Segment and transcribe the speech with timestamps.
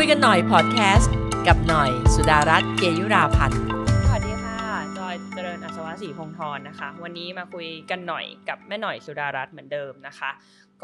[0.00, 1.14] คุยกันหน่อยพอดแคสต์
[1.46, 3.60] กับหน่อยสุดารัตน์เกยุราพันธ์
[4.06, 4.58] สวัสดีค่ะ
[4.98, 10.30] จอยเจริญอัศวะศรีพงษ์ธรนะคะ วันนี้มาคุยกันหน่อยกับแม่หน่อยสุดารัตน์เหมือนเดิมนะคะ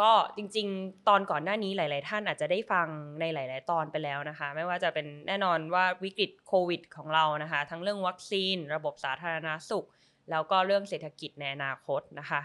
[0.01, 2.87] ก็จริงๆ ตอนก่อนหน้านี้หลาย ๆ ท่านอาจจะได้ฟัง
[3.21, 9.87] ในหลาย ๆ ตอนไปแล้วนะคะ ไม่ว่าจะเป็นแน่นอนว่าวิกฤตโควิด ของเรานะคะ ทั้งเรื่องวัคซีน ระบบสาธารณาสุข
[10.31, 12.41] แล้วก็เรื่องเศรษฐกิจในอนาคตนะคะ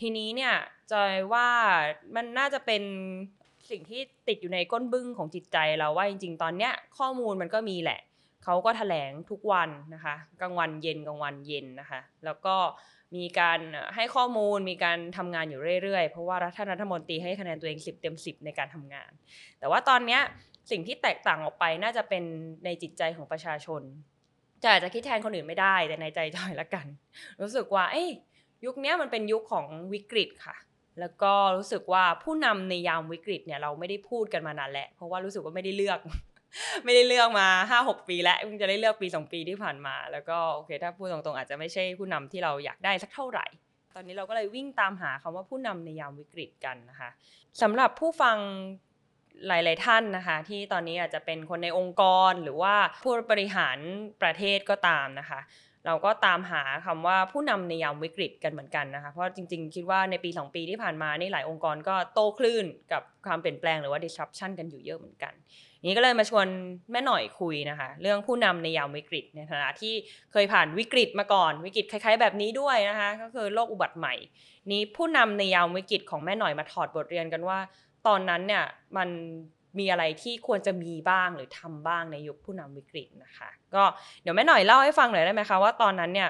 [0.00, 0.54] ทีนี้เนี่ย
[0.92, 1.48] จอยว่า
[2.14, 2.82] มันน่าจะเป็น
[3.70, 8.00] สิ่งที่ติดอยู่ในก้นบึ้งของจิตใจเราว่าจริง ๆ ตอนเนี้ยข้อมูลมันก็มีแหละ
[8.44, 12.56] เขาก็แถลงทุกวันนะคะกลางวันเย็นกลางวันเย็นนะคะ แล้วก็
[13.16, 13.60] มีการ
[13.94, 19.10] ให้ข้อมูลมีการทำงานอยู่เรื่อยๆ เพราะว่าท่านรัฐมนตรีให้คะแนนตัวเอง 10 เต็ม 10 ในการทำงาน
[19.58, 20.20] แต่ว่าตอนเนี้ย
[20.70, 22.24] สิ่งที่แตกต่างออกไปน่าจะเป็น
[22.64, 23.82] ในจิตใจของประชาชน
[24.62, 26.86] จะอาจจะคิดแทนคนอื่นไม่ได้แต่ในใจจอยละกัน
[27.42, 28.08] รู้สึกว่า เอ้ย
[28.64, 30.56] ยุคนี้มันเป็นยุคของวิกฤตค่ะ
[31.00, 35.98] แล้วก็รู้สึกว่าผู้นำในยามวิกฤตเนี่ยเราไม่ได้พูดกันมานานแล้วเพราะว่ารู้สึกว่าไม่ได้เลือก
[36.84, 43.46] ไม่ได้เลือกมาห้าหกปีแล้วเพิ่งจะได้เลือกปีสองปีที่ผ่านมา แล้วก็โอเคถ้าพูดตรงๆ อาจจะไม่ใช่ผู้นำที่เราอยากได้สักเท่าไหร่
[43.94, 47.10] ตอนนี้เราก็เลยวิ่งตามหาคำว่าผู้นำในยามวิกฤตกันนะคะ
[47.62, 48.36] สำหรับผู้ฟัง
[49.46, 53.78] หลายๆท่านนะคะที่ตอนนี้อาจจะเป็นคนในองค์กรหรือว่าผู้บริหาร
[54.22, 55.40] ประเทศก็ตามนะคะ
[55.86, 65.32] เราก็ตามหาคำว่าผู้นำในยามวิกฤตกันเหมือนกันนะคะ เพราะจริง ๆ คิดว่าในปี 2 ปีที่ผ่านมานี่หลายองค์กรก็โตคลื่นกับความเปลี่ยนแปลงหรือว่า disruption กันอยู่เยอะเหมือนกัน
[65.88, 66.46] นี้ก็เลยมาชวน
[66.92, 69.94] แม่หน่อยคุยนะคะ เรื่องผู้นำในยามวิกฤตในฐานะที่
[70.32, 74.14] เคยผ่านวิกฤตมาก่อน วิกฤตคล้าย ๆ แบบนี้ด้วยนะคะ ก็คือโรคอุบัติใหม่
[74.70, 77.58] นี้ผู้นำในยามวิกฤตของแม่หน่อยมาถอดบทเรียนกันว่า
[78.06, 78.64] ตอนนั้นเนี่ย
[78.96, 79.08] มัน
[79.78, 83.82] มีอะไรที่ควรจะมีบ้างหรือทำบ้างในยุคผู้นำวิกฤตนะคะ ก็
[84.22, 86.28] เดี๋ยวแม่หน่อยเล่าให้ฟังหน่อยได้ไหมคะว่าตอนนั้นเนี่ย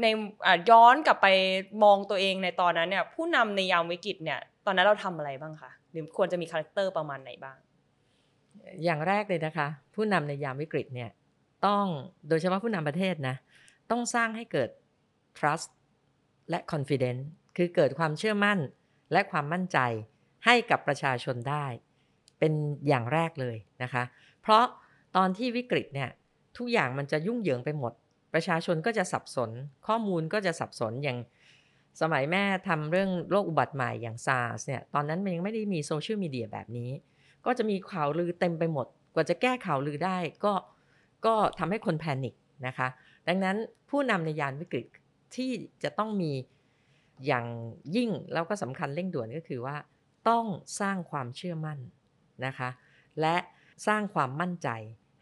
[0.00, 0.06] ใน
[0.70, 1.26] ย้อนกลับไป
[1.84, 7.56] มองตัวเองในตอนนั้นเนี่ย ผู้นำในยามวิกฤตเนี่ย ตอนนั้นเราทำอะไรบ้างคะหรือควรจะมี character ประมาณไหนบ้าง
[8.84, 11.10] อย่างแรกเลยนะคะ ผู้นำในยามวิกฤตเนี่ย
[11.66, 11.84] ต้อง
[12.28, 13.36] โดยเฉพาะผู้นำประเทศนะ
[13.90, 14.68] ต้องสร้างให้เกิด
[15.38, 15.68] trust
[16.50, 17.22] และ confidence
[17.56, 18.58] คือเกิดความเชื่อมั่น
[19.12, 19.78] และความมั่นใจ
[20.46, 21.66] ให้กับประชาชนได้
[22.38, 22.52] เป็น
[22.88, 24.02] อย่างแรกเลยนะคะ
[24.42, 24.64] เพราะ
[25.16, 26.10] ตอนที่วิกฤตเนี่ย
[26.58, 27.92] ทุกอย่างมันจะยุ่งเหยิงไปหมด
[28.34, 29.50] ประชาชนก็จะสับสน
[29.86, 31.18] ข้อมูลก็จะสับสนอย่าง
[32.00, 36.90] สมัยแม่ทำเรื่องโรคอุบัติใหม่อย่าง SARS เนี่ยตอนนั้นมันยังไม่ได้มีโซเชียลมีเดียแบบนี้
[37.46, 40.52] ก็จะมีข่าวลือเต็มไปหมด กว่าจะแก้ข่าวลือได้ก็
[41.26, 42.34] ก็ทำให้คนแพนิค
[42.66, 42.88] นะคะ
[43.28, 43.56] ดังนั้น
[43.90, 44.86] ผู้นำในยานวิกฤต
[45.34, 45.50] ที่
[45.82, 46.32] จะต้องมี
[47.26, 47.46] อย่าง
[47.96, 49.76] ยิ่งแล้วก็สำคัญเร่งด่วนก็คือว่า
[50.28, 50.44] ต้อง
[50.80, 51.78] สร้างความเชื่อมั่น
[52.46, 52.68] นะคะ
[53.20, 53.36] และ
[53.86, 54.68] สร้างความมั่นใจ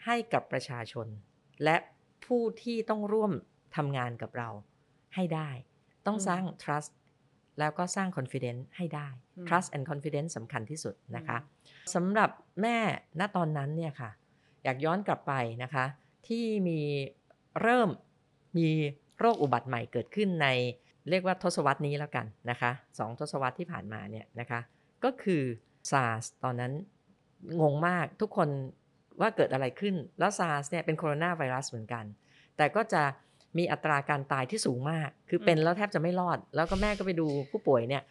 [0.04, 1.06] ให้กับประชาชน
[1.64, 1.76] และ
[2.24, 3.32] ผู้ที่ต้องร่วม
[3.76, 4.48] ทำงานกับเรา
[5.14, 5.50] ให้ได้
[6.06, 6.90] ต้องสร้าง trust
[7.58, 9.08] แล้วก็สร้าง confidence ให้ได้
[9.48, 11.38] trust and confidence สำคัญที่สุดนะคะ
[11.94, 12.30] สำหรับ
[12.62, 12.76] แม่
[13.20, 14.10] ณตอนนั้นเนี่ยค่ะ
[14.64, 15.32] อยากย้อนกลับไป
[15.62, 15.84] นะคะ
[16.28, 16.80] ที่มี
[17.62, 17.88] เริ่ม
[18.58, 18.68] มี
[19.18, 20.48] โรคอุบัติใหม่เกิดขึ้นใน
[21.10, 24.60] เรียกว่าทศวรรษนี้แล้วกันนะคะสองทศวรรษที่ผ่านมาเนี่ยนะคะ
[25.04, 25.42] ก็คือ
[25.90, 26.72] SARS ตอนนั้น
[27.60, 28.48] งงมากทุกคน
[29.20, 32.04] ว่าเกิดอะไรขึ้น แล้ว SARS เนี่ยเป็นโคโรนาไวรัสเหมือนกัน
[32.56, 33.02] แต่ก็จะ
[33.58, 38.02] มีอัตราการตายที่สูงมาก คือเป็นแล้วแทบจะไม่รอด แล้วก็แม่ก็ไปดูผู้ป่วยเนี่ย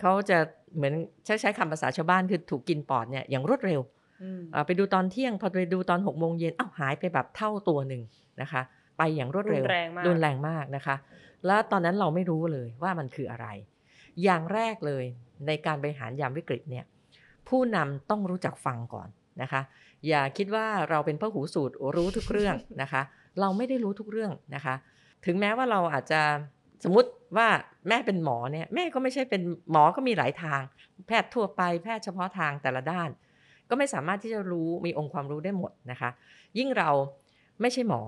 [0.00, 0.38] เขาจะ
[0.76, 0.94] เหมือน
[1.24, 3.80] ใช้ใช้คำภาษาชาวบ้านคือถูกกินปอดเนี่ยอย่างรวดเร็ว
[4.66, 8.02] ไปดูตอนเที่ยงพอไปดูตอนหกโมงเย็นอ้าวหายไปแบบเท่าตัวหนึ่ง
[8.40, 8.62] นะคะ
[8.98, 10.96] ไปอย่างรวดเร็วรุนแรงมากรุนแรงมากนะคะ
[11.46, 13.46] แล้วตอนนั้นเราไม่รู้เลยว่ามันคืออะไร
[14.24, 15.04] อย่างแรกเลย
[15.46, 16.84] ในการบริหารยามวิกฤตเนี่ย
[17.48, 19.08] ผู้นำต้องรู้จักฟังก่อน
[19.42, 19.60] นะคะ
[20.08, 23.02] อย่าคิดว่าเราเป็นพระหูสูตรรู้ทุกเรื่องนะคะ
[23.40, 24.74] เราไม่ได้รู้ทุกเรื่องนะคะ
[25.26, 26.20] ถึงแม้ว่าเราอาจจะ
[26.84, 27.48] สมมติว่า
[27.88, 29.42] แม่เป็นหมอเนี่ยแม่ก็ไม่ใช่เป็น
[29.72, 30.60] หมอก็มีหลายทาง
[31.06, 33.08] แพทย์ทั่วไปแพทย์เฉพาะทางแต่ละด้าน
[33.68, 36.10] ก็ไม่สามารถที่จะรู้มีองค์ความรู้ได้หมดนะคะ
[36.58, 36.90] ยิ่งเรา
[37.60, 38.02] ไม่ใช่หมอ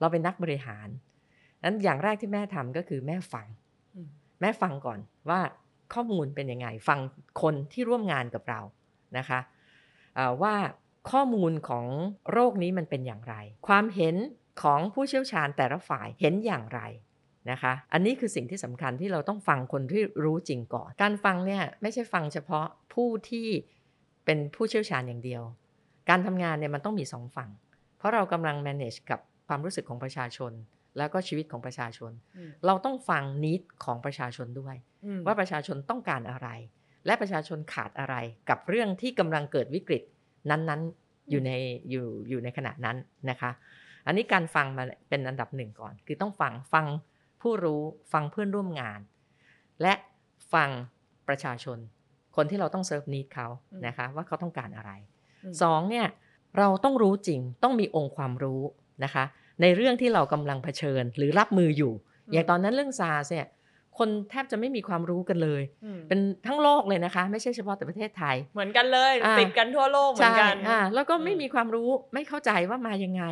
[0.00, 0.88] เราเป็นนักบริหาร
[1.64, 3.46] นั้นอย่างแรกที่แม่ทำก็คือแม่ฟัง
[4.40, 5.40] แม่ฟังก่อนว่า
[5.94, 6.98] ข้อมูลเป็นยังไงฟัง
[7.42, 8.60] คนที่ร่วมงานกับเรา
[9.18, 9.40] นะคะ
[10.42, 10.54] ว่า
[11.10, 11.86] ข้อมูลของ
[12.32, 13.34] โรคนี้มันเป็นอย่างไร
[13.68, 14.16] ความเห็น
[14.62, 16.80] ของผู้เชี่ยวชาญแต่ละฝ่ายเห็นอย่างไร
[17.50, 23.48] นะคะ อันนี้คือสิ่งที่สำคัญที่เราต้องฟังคนที่รู้จริงก่อน การฟังเนี่ยไม่ใช่ฟังเฉพาะผู้ที่
[24.24, 25.42] เป็นผู้เชี่ยวชาญอย่างเดียว
[26.08, 27.50] การทำงานเนี่ยมันต้องมีสองฝั่ง
[27.98, 30.52] เพราะเรากำลัง manage กับความรู้สึกของประชาชน
[30.98, 32.12] แล้วก็ชีวิตของประชาชน
[32.66, 34.76] เราต้องฟังนิดของประชาชนด้วย
[35.26, 36.48] ว่าประชาชนต้องการอะไร
[37.06, 38.14] และประชาชนขาดอะไร
[38.48, 40.02] กับเรื่องที่กำลังเกิดวิกฤต
[40.50, 41.52] นั้นๆอยู่ใน
[41.90, 42.96] อยู่อยู่ในขณะนั้น
[43.30, 43.50] นะคะ
[44.06, 46.86] อันนี้การฟังมาเป็นอันดับหนึ่งก่อน คือต้องฟังฟัง
[47.42, 47.82] ผู้รู้
[48.12, 49.00] ฟังเพื่อนร่วมงาน
[49.82, 49.94] และ
[50.52, 50.70] ฟัง
[51.28, 51.78] ประชาชน
[52.36, 53.48] คนที่เราต้องเซิร์ฟนิดเขา
[53.86, 54.92] นะคะว่าเขาต้องการอะไร
[55.62, 56.06] สองเนี่ย
[56.58, 58.62] เราต้องรู้จริงต้องมีองค์ความรู้
[59.04, 59.24] นะคะ
[59.62, 63.46] ในเรื่องที่เรากำลังเผชิญหรือรับมืออยู่อืมอย่างตอนนั้นเรื่องซาร์เนี่ย
[63.98, 73.24] คนแทบจะไม่มีความรู้กันเลยอืมเป็นทั้งโลกเลยนะคะ ไม่ใช่เฉพาะแต่ประเทศไทย เหมือนกันเลยอ่าติดกันทั่วโลกเหมือนกันอ่าแล้วก็ไม่อืมมีความรู้ไม่เข้าใจว่ามายังไง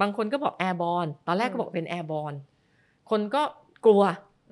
[0.00, 2.32] บางคนก็บอกแอร์บอลตอนแรกก็อืมบอกเป็นแอร์บอล
[3.10, 3.42] คนก็
[3.84, 4.02] กลัว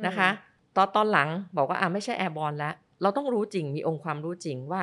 [0.07, 0.29] นะคะ
[0.77, 4.81] ตอนตอนหลังบอกว่าอ่าไม่ใช่แอร์บอลแล้วเราต้องรู้จริงมีองค์ความรู้จริงว่า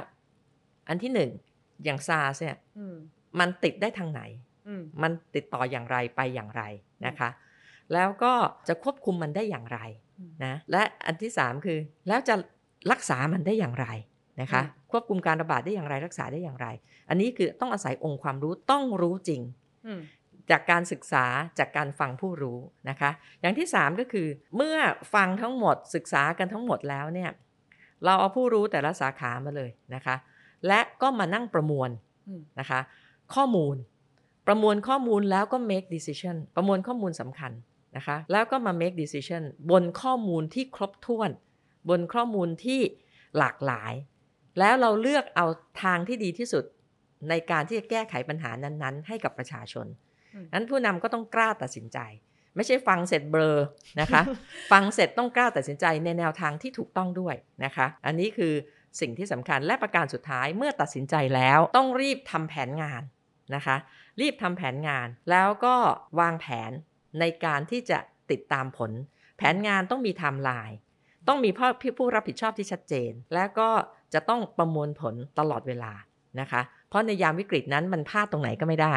[0.88, 1.30] อันที่หนึ่ง
[1.84, 2.96] อย่างซาร์เนี่ยอืม
[3.40, 4.22] มันติดได้ทางไหน
[4.68, 6.64] อืมมันติดต่ออย่างไรไปอย่างไร
[7.06, 7.30] นะคะ
[7.94, 8.34] แล้วก็
[8.68, 10.09] จะควบคุมมันได้อย่างไรอืม
[10.46, 12.36] นะและอันที่สามคือ แล้วจะ
[12.92, 13.88] รักษามันได้อย่างไร
[14.42, 16.68] นะคะอืมควบคุมการระบาดได้อย่างไรรักษาได้อย่างไร
[17.10, 19.42] อันนี้คือต้องอาศัยองค์ความรู้ต้องรู้จริง
[19.88, 20.02] อืม
[20.52, 21.26] จากการศึกษา
[21.60, 23.12] จากการฟังผู้รู้นะคะ
[23.42, 24.78] อย่างที่สามก็คือ เมื่อ
[25.14, 27.30] ฟังทั้งหมดศึกษากันทั้งหมดแล้วเนี่ย
[28.06, 30.16] เราเอาผู้รู้แต่ละสาขามาเลยนะคะ
[30.68, 31.90] และก็มานั่งประมวล
[32.28, 32.80] อืมนะคะ
[33.36, 33.76] ข้อมูล
[34.48, 37.52] ประมวลข้อมูลแล้วก็ make decision ประมวลข้อมูลสำคัญ
[37.98, 41.30] นะคะแล้วก็มา make decision บนข้อมูลที่ครบถ้วน
[41.90, 42.82] บนข้อมูลที่
[43.38, 43.94] หลากหลาย
[44.60, 45.46] แล้วเราเลือกเอา
[45.84, 46.64] ทางที่ดีที่สุด
[47.30, 49.88] ในการที่จะแก้ไขปัญหานั้นๆ ให้กับประชาชน
[50.34, 52.00] อืมนั้นผู้นำก็ต้องกล้าตัดสินใจ
[52.56, 53.58] ไม่ใช่ฟังเสร็จเบลอ
[54.02, 54.22] นะคะ
[54.72, 58.54] ฟังเสร็จต้องกล้าตัดสินใจในแนวทางที่ถูกต้องด้วยนะคะ อันนี้คือ
[59.02, 63.02] สิ่งที่สำคัญและประการสุดท้ายเมื่อตัดสินใจแล้วต้องรีบทำแผนงาน
[63.56, 63.76] นะคะ
[64.22, 65.76] รีบทำแผนงานแล้วก็
[66.20, 66.72] วางแผน
[67.20, 68.00] ในการที่จะ
[68.32, 68.92] ติดตามผล
[69.38, 70.78] แผนงานต้องมีไทม์ไลน์
[71.28, 73.70] ต้องมีผู้ผู้รับผิดชอบที่ชัดเจน และก็
[74.14, 75.94] จะต้องประมวลผลตลอดเวลา
[76.40, 78.96] นะคะ เพราะในยามวิกฤตนั้นมันพลาดตรงไหนก็ไม่ได้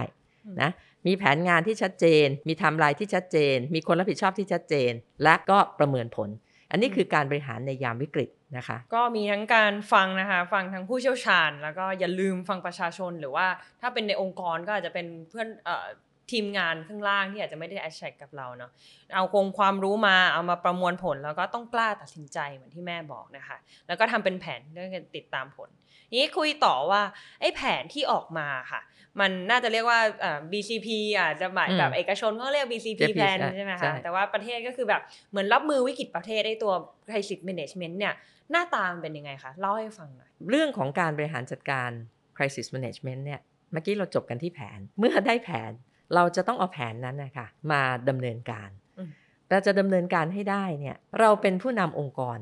[0.63, 0.71] นะ
[1.07, 4.93] มีแผนงานที่ชัดเจน มีไทม์ไลน์ที่ชัดเจน มีคนรับผิดชอบที่ชัดเจน
[5.23, 6.29] และก็ประเมินผล
[6.71, 13.47] อันนี้คือการบริหารในยามวิกฤตนะคะ ก็มีทั้งการฟังนะคะ ฟังทั้งผู้เชี่ยวชาญ แล้วก็อย่าลืมฟังประชาชนหรือว่า
[13.81, 15.87] ถ้าเป็นในองค์กรก็อาจจะเป็นเพื่อนเอ่อ
[16.33, 18.71] ทีมงานข้างล่างที่อาจจะไม่ได้แอชแท็กกับเราเนาะ
[19.15, 23.57] เอาคงความรู้มาเอามาประมวลผลแล้วก็ต้องกล้าตัดสินใจเหมือนที่แม่บอกนะคะ
[23.87, 25.69] แล้วก็ทำเป็นแผนเรื่องการติดตามผล
[26.17, 27.03] นี้คุยต่อว่า
[27.41, 28.81] ไอ้แผนที่ออกมาค่ะ
[29.21, 30.89] มันน่าจะเรียกว่าเอ่อ BCP
[31.19, 36.73] อาจจะหมายอืมแบบเอกชนเขาเรียก BCP JP แผนใช่ใช่ไหมใช่คะแต่ว่าประเทศก็คือแบบเหมือนรับมือวิกฤตประเทศได้ตัว
[37.09, 38.15] crisis management เนี่ย
[38.51, 41.91] หน้าตามันเป็นยังไงคะ เล่าให้ฟังหน่อย เรื่องของการบริหารจัดการ
[42.37, 43.41] crisis management เนี่ย
[43.73, 45.73] เมื่อกี้เราจบกันที่แผน เมื่อได้แผน
[46.15, 49.11] เราจะต้องเอาแผนนั้นนะคะมาดำเนินการอืม
[49.51, 52.39] เราจะดำเนินการให้ได้เนี่ยเราเป็นผู้นำองค์กร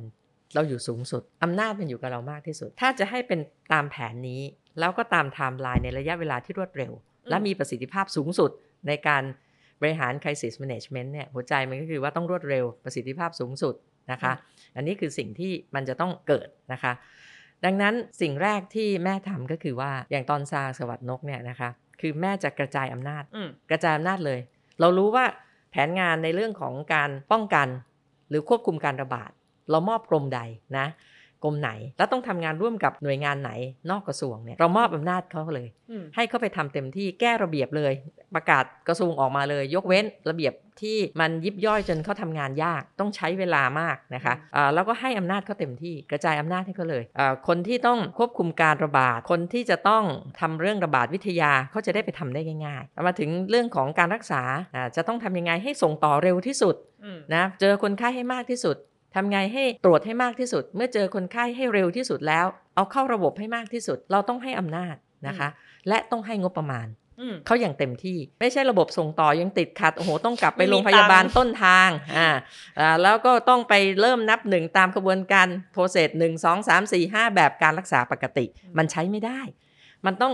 [0.55, 3.41] เราอยู่สูงสุดอำนาจมันอยู่กับเรามากที่สุด ถ้าจะให้เป็น
[3.73, 4.43] ตามแผนนี้
[4.79, 6.93] แล้วก็ตามไทม์ไลน์ในระยะเวลาที่รวดเร็ว
[7.29, 8.51] และมีประสิทธิภาพสูงสุด
[8.89, 9.23] ในการ
[9.81, 13.75] บริหาร crisis management เนี่ยหัวใจมันก็คือว่าต้องรวดเร็วประสิทธิภาพสูงสุด
[14.13, 14.33] นะคะ
[14.77, 16.93] อันนี้คือสิ่งที่มันจะต้องเกิดนะคะ
[17.65, 24.41] ดังนั้นสิ่งแรกที่แม่ทำก็คือว่าอย่างตอนซาร์สหวัดนกเนี่ยนะคะ คือแม่จะกระจายอำนาจอืมกระจายอำนาจเลย
[24.81, 25.25] เรารู้ว่า
[25.70, 27.69] แผนงานในเรื่องของการป้องกัน
[28.29, 29.31] หรือควบคุมการระบาด
[29.70, 30.41] เรามอบกรมใด
[30.79, 30.87] นะ
[31.45, 33.51] กรมไหน แล้วต้องทำงานร่วมกับหน่วยงานไหน
[33.91, 37.93] นอกกระทรวงเนี่ยเรามอบอำนาจเขาเลยอืมให้เขาไปทำเต็มที่แก้ระเบียบเลย
[38.35, 50.05] ประกาศกระทรวงออกมาเลย ยกเว้นระเบียบที่มันยิบย่อยจนเขาทำงานยากต้องใช้เวลามากนะคะอ่าแล้วก็ให้อำนาจเขาเต็มที่กระจายอำนาจให้เขาเลยอ่าคนที่ต้องควบคุมการระบาด คนที่จะต้อง
[50.41, 54.43] ทำเรื่องระบาดวิทยาเขาจะได้ไปทำได้ง่ายๆมาถึงเรื่องของการรักษา
[54.75, 56.75] อ่าจะต้องทำยังไงให้ส่งต่อเร็วที่สุด
[57.05, 58.76] อืมนะเจอคนไข้ให้มากที่สุด
[59.14, 64.95] ทำไงให้ตรวจให้มากที่สุด เมื่อเจอคนไข้ให้เร็วที่สุดแล้ว เอาเข้าระบบให้มากที่สุด เราต้องให้อำนาจ
[65.26, 65.49] นะคะ
[65.88, 66.87] และต้องให้งบประมาณ
[67.21, 72.29] อืมเขาอย่างเต็มที่ไม่ใช่ระบบส่งต่อยังติดขัดโอ้โหต้องกลับไปไม่มีโรงพยาบาลตังค์ต้นทางอ่า
[72.81, 78.45] อ่าแล้วก็ต้องไปเริ่มนับหนึ่งตามกระบวนการ process หนึ่งสองสามสี่ห้าแบบการรักษาปกติ
[78.79, 79.40] มันใช้ไม่ได้
[80.07, 80.33] มันต้อง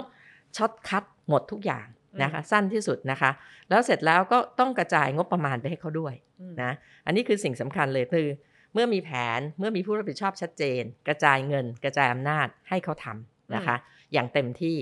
[0.56, 1.86] shortcut หมดทุกอย่าง
[2.22, 3.30] นะคะสั้นที่สุดนะคะ
[3.68, 6.72] แล้วเสร็จแล้วก็ต้องกระจายงบประมาณไปให้เขาด้วยอืมนะ
[7.06, 8.28] อันนี้คือสิ่งสำคัญเลยคือ
[8.76, 13.76] เมื่อมีแผนเมื่อมีผู้รับผิดชอบชัดเจน กระจายเงิน กระจายอำนาจให้เขาทำนะคะ
[14.12, 14.76] อย่างเต็มที่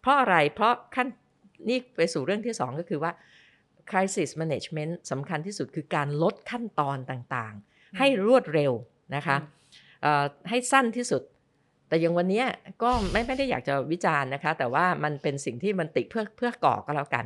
[0.00, 1.08] เพราะอะไรเพราะขั้น
[1.68, 3.12] นี่ไปสู่เรื่องที่สองก็คือว่า
[3.90, 8.72] crisis management สำคัญที่สุดคือการลดขั้นตอนต่างๆ ให้รวดเร็ว
[9.16, 9.36] นะคะ
[10.02, 11.22] เอ่อให้สั้นที่สุด
[11.88, 12.46] แต่อย่างวันเนี้ย
[12.82, 17.24] ก็ไม่ไม่ได้อยากจะวิจารณ์นะคะ แต่ว่ามันเป็นสิ่งที่มันติเพื่อเพื่อก่อก็แล้วกัน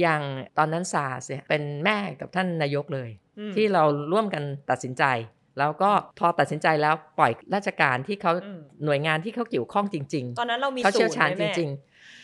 [0.00, 0.22] อย่าง
[0.58, 5.04] ตอนนั้นซาร์สเนี่ยเป็นแม่กับท่านนายกเลยอืมที่เราร่วมกันตัดสินใจ
[5.58, 11.70] แล้วก็พอตัดสินใจแล้วปล่อยราชการที่เขาอืมหน่วยงานที่เขาเกี่ยวข้องจริงตอนนั้นเรามีๆเขาศูเชี่ยวนย์ชาญไหมจแม่ริง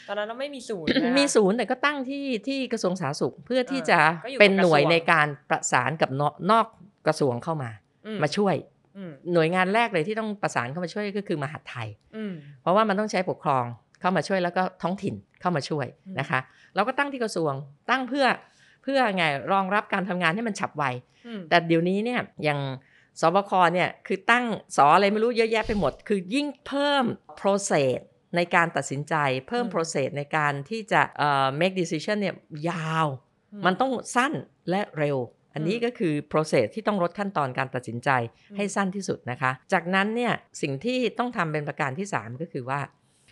[0.09, 6.67] ตอนนั้นเราไม่มีศูนย์ๆนะคะมีศูนย์แต่ก็ตั้งที่ที่กระทรวงสาธารณสุขเพื่อที่จะก็อยู่กับเป็นหน่วยกระทรวงในการประสานกับนอกนอก
[7.07, 7.71] กระทรวงเข้ามา
[8.07, 8.55] อืมาช่วย
[8.97, 13.64] อืมหน่วยงานแรกเลยที่ต้องประสานเข้ามาช่วยก็คือมหาดไทยอืมเพราะว่ามันต้องใช้ปกครอง
[14.00, 16.41] เข้ามาช่วยแล้วก็ท้องถิ่นเข้ามาช่วยอืมนะคะ
[16.75, 17.53] เราก็ตั้งที่กระทรวง
[17.91, 18.26] ตั้งเพื่อ
[18.83, 20.85] เพื่อไงรองรับการทำงานให้มันฉับไว
[21.26, 22.61] อืมแต่เดี๋ยวนี้เนี่ยอย่าง
[23.21, 24.44] สบคเนี่ยคือตั้ง
[24.76, 27.04] สออะไรไม่รู้เยอะแยะไปหมด คือยิ่งเพิ่ม
[27.40, 27.94] process
[28.37, 29.14] ในการตัดสินใจ
[29.49, 32.35] เพิ่มอืม process ในการที่จะเอ่อ make decision เนี่ย
[32.71, 33.06] ยาว
[33.66, 34.33] มันต้องสั้น
[34.71, 35.18] และเร็ว
[35.54, 38.11] อันนี้อืมก็คือ process ที่ต้องลดขั้นตอนการตัดสินใจ
[38.50, 42.80] อืมให้สั้นที่สุดนะคะ จากนั้นเนี่ยสิ่งที่ต้องทำเป็นประการที่ 3 ก็คือว่า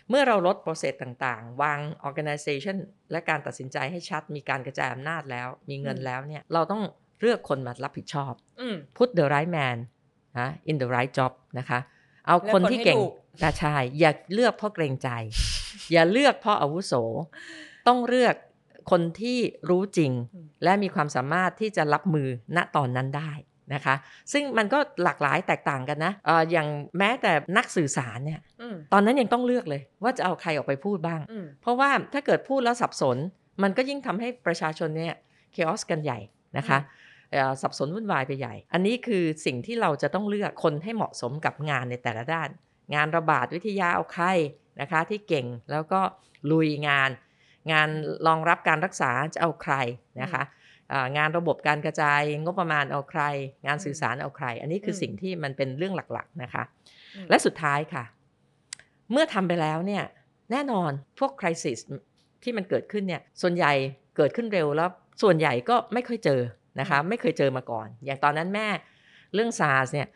[0.09, 2.77] เมื่อเราลด process ต่างๆ วาง organization
[3.11, 6.83] และการตัดสินใจให้ชัด มีการกระจายอำนาจแล้ว มีเงินแล้วเนี่ยเราต้อง
[7.21, 9.77] เลือกคนมารับผิดชอบอืม put the right man
[10.39, 11.79] นะ in the right job นะคะ
[12.27, 15.09] เอาคนที่เก่งเลือกคนให้ถูกนะใช่อย่าเลือกเพราะเกรงใจ
[15.91, 16.93] อย่าเลือกเพราะอาวุโส
[17.87, 18.35] ต้องเลือก
[18.91, 19.37] คนที่
[19.69, 20.11] รู้จริง
[20.63, 23.31] และมีความสามารถที่จะรับมือณตอนนั้นได้
[23.73, 23.95] นะคะ
[24.31, 26.67] ซึ่งมันก็หลากหลายแตกต่างกันนะเอออย่าง
[26.97, 33.17] แม้แต่นักสื่อสารเนี่ยอืมตอนนั้นยังต้องเลือกเลย ว่าจะเอาใครออกไปพูดบ้างอืมเพราะว่าถ้าเกิดพูดแล้วสับสน
[33.63, 35.15] มันก็ยิ่งทำให้ประชาชนเนี่ย
[35.55, 36.19] chaos กันใหญ่
[36.57, 37.01] นะคะเอ่อ
[37.61, 42.49] สับสนวุ่นวายไปใหญ่ อันนี้คือสิ่งที่เราจะต้องเลือกคนให้เหมาะสมกับงานในแต่ละด้าน
[42.95, 44.25] งานระบาดวิทยาเอาใคร
[44.81, 46.01] นะคะที่เก่งแล้วก็
[46.51, 47.09] ลุยงาน
[47.71, 47.89] งาน
[48.27, 49.73] รองรับการรักษาจะเอาใคร
[50.21, 50.43] นะคะ
[50.91, 53.21] อ่างานระบบการกระจายงบประมาณเอาใคร
[53.65, 56.63] งานสื่อสารเอาใคร อันนี้คืออมสิ่งที่มันเป็นเรื่องหลักๆนะคะ
[57.15, 58.03] อืมและสุดท้ายค่ะ
[59.11, 60.03] เมื่อทำไปแล้วเนี่ย
[60.51, 61.79] แน่นอนพวกคริสิส
[62.43, 63.73] ที่มันเกิดขึ้นเนี่ยส่วนใหญ่
[64.17, 64.89] เกิดขึ้นเร็วแล้ว
[65.21, 66.41] ส่วนใหญ่ก็ไม่ค่อยเจอ
[66.79, 68.67] นะคะไม่เคยเจอมาก่อน อย่างตอนนั้นแม่
[69.33, 70.07] เรื่อง SARS เนี่ย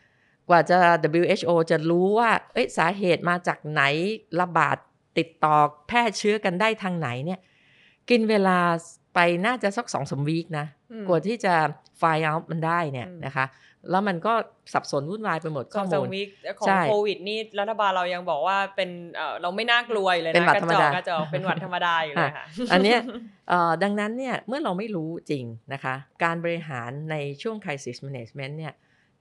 [0.48, 0.78] กว่าจะ
[1.20, 3.82] WHO จะรู้ว่าเอ้ยสาเหตุมาจากไหน
[4.40, 4.76] ระบาด
[5.18, 5.56] ติดต่อ
[5.88, 7.40] แพร่เชื้อกันได้ทางไหนเนี่ย
[8.10, 8.58] กินเวลา
[9.14, 11.54] ไปน่าจะสักสองสามวีคนะอืมกว่าที่จะ
[11.98, 13.44] ไฟล์เอามันได้เนี่ยอืมนะคะ
[13.90, 14.34] แล้วมันก็
[14.74, 23.00] สับสนวุ่นวายไปหมดสข้อองสามูมลวีคของใช่โควิดนี่รัฐบาลเรายังบอกว่าเป็นเอ่อเราไม่น่ากลัวอยู่เลยเป็นนะหวัดกระธรรมจอดากกระจอกเป็นหวัดธรรมดาอยู่เลยค่ะอันเนี้ย
[23.48, 25.94] เอ่อดังนั้นเนี่ยเมื่อเราไม่รู้จริงนะคะ
[26.24, 28.74] การบริหารในช่วง crisis management เนี่ย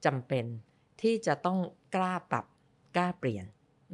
[0.06, 0.46] จำเป็น
[1.02, 1.58] ที่จะต้อง
[1.96, 2.46] กล้าปรับ
[2.96, 3.46] กล้าเปลี่ยน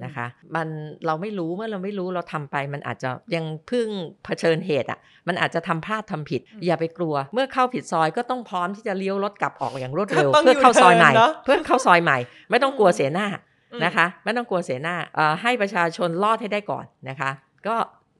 [0.03, 0.67] นะคะ มัน
[1.05, 3.88] เราไม่รู้เมื่อเราไม่รู้เราทำไป มันอาจจะยังเพิ่ง
[4.25, 12.17] เผชิญเหตุอะ มันอาจจะทำพลาดทำผิดอืมอย่าไปกลัว เมื่อเข้าผิดซอยก็ต้องพร้อมที่จะเลี้ยวรถกลับออกอย่างรวดเร็วก็ต้องเพื่อเข้าซอยใหม่ U-turn เนอะเพื่อเข้าซอยใหม่
[12.50, 13.27] ไม่ต้องกลัวเสียหน้า
[13.73, 17.31] อืมนะคะ ไม่ต้องกลัวเสียหน้าเอ่อให้ประชาชนรอดให้ได้ก่อนนะคะ
[17.67, 17.75] ก็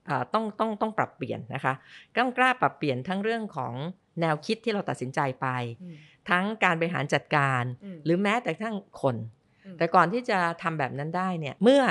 [0.08, 1.74] เอ่อต้องต้องต้องปรับเปลี่ยนนะคะ
[2.18, 3.74] ต้องกล้าปรับเปลี่ยนทั้งเรื่องของ
[4.22, 5.48] แนวคิดที่เราตัดสินใจไป
[5.84, 5.96] อืม
[6.30, 9.43] ทั้งการบริหารจัดการอืมหรือแม้แต่ทั้งคนอืม
[9.78, 11.82] แต่ก่อนที่จะทำแบบนั้นได้เนี่ย เมื่อ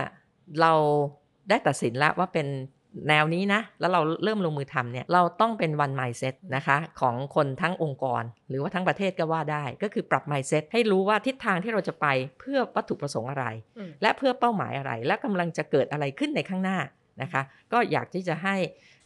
[0.60, 0.72] เรา
[1.48, 2.48] ได้ตัดสินแล้วว่าเป็น
[3.08, 12.06] แนวนี้นะ แล้วเราเริ่มลงมือทำเนี่ย เราต้องเป็น one mindset นะคะ ของคนทั้งองค์กร หรือว่าทั้งประเทศก็ว่าได้ ก็คือปรับ mindset ให้รู้ว่าทิศทางที่เราจะไป
[12.40, 13.44] เพื่อวัตถุประสงค์อะไร
[13.78, 16.78] อืมและเพื่อเป้าหมายอะไร และกำลังจะเกิดอะไรขึ้นในข้างหน้า
[17.22, 18.56] นะคะ ก็อยากที่จะให้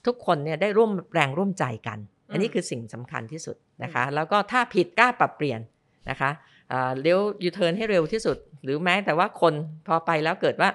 [0.06, 1.98] ทุกคนเนี่ยได้ร่วมแรงร่วมใจกัน
[2.32, 5.60] อันนี้คือสิ่งสำคัญที่สุดนะคะ แล้วก็ถ้าผิดกล้าปรับเปลี่ยน
[6.10, 6.55] นะคะอ่า
[7.00, 9.54] เลี้ยวยูเทิร์นให้เร็วที่สุด หรือแม้แต่ว่าคน
[9.86, 10.70] พอไปแล้วเกิดว่า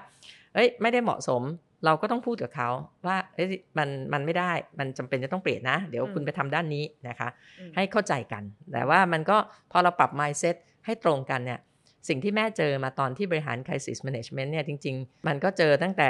[0.54, 1.42] เอ้ยไม่ได้เหมาะสม
[1.86, 2.70] เราก็ต้องพูดกับเขา
[3.08, 7.30] ว่าเอ้ยมันมันไม่ได้มันจำเป็นจะต้องเปลี่ยนนะ เดี๋ยวอืมคุณไปทำด้านนี้นะคะ
[7.60, 9.38] อืมให้เข้าใจกัน แต่ว่ามันก็
[9.72, 10.56] พอเราปรับ mindset
[10.86, 11.60] ให้ตรงกันเนี่ย
[12.08, 16.10] สิ่งที่แม่เจอมาตอนที่บริหาร crisis management เนี่ยจริง ๆ มันก็เจอตั้งแต่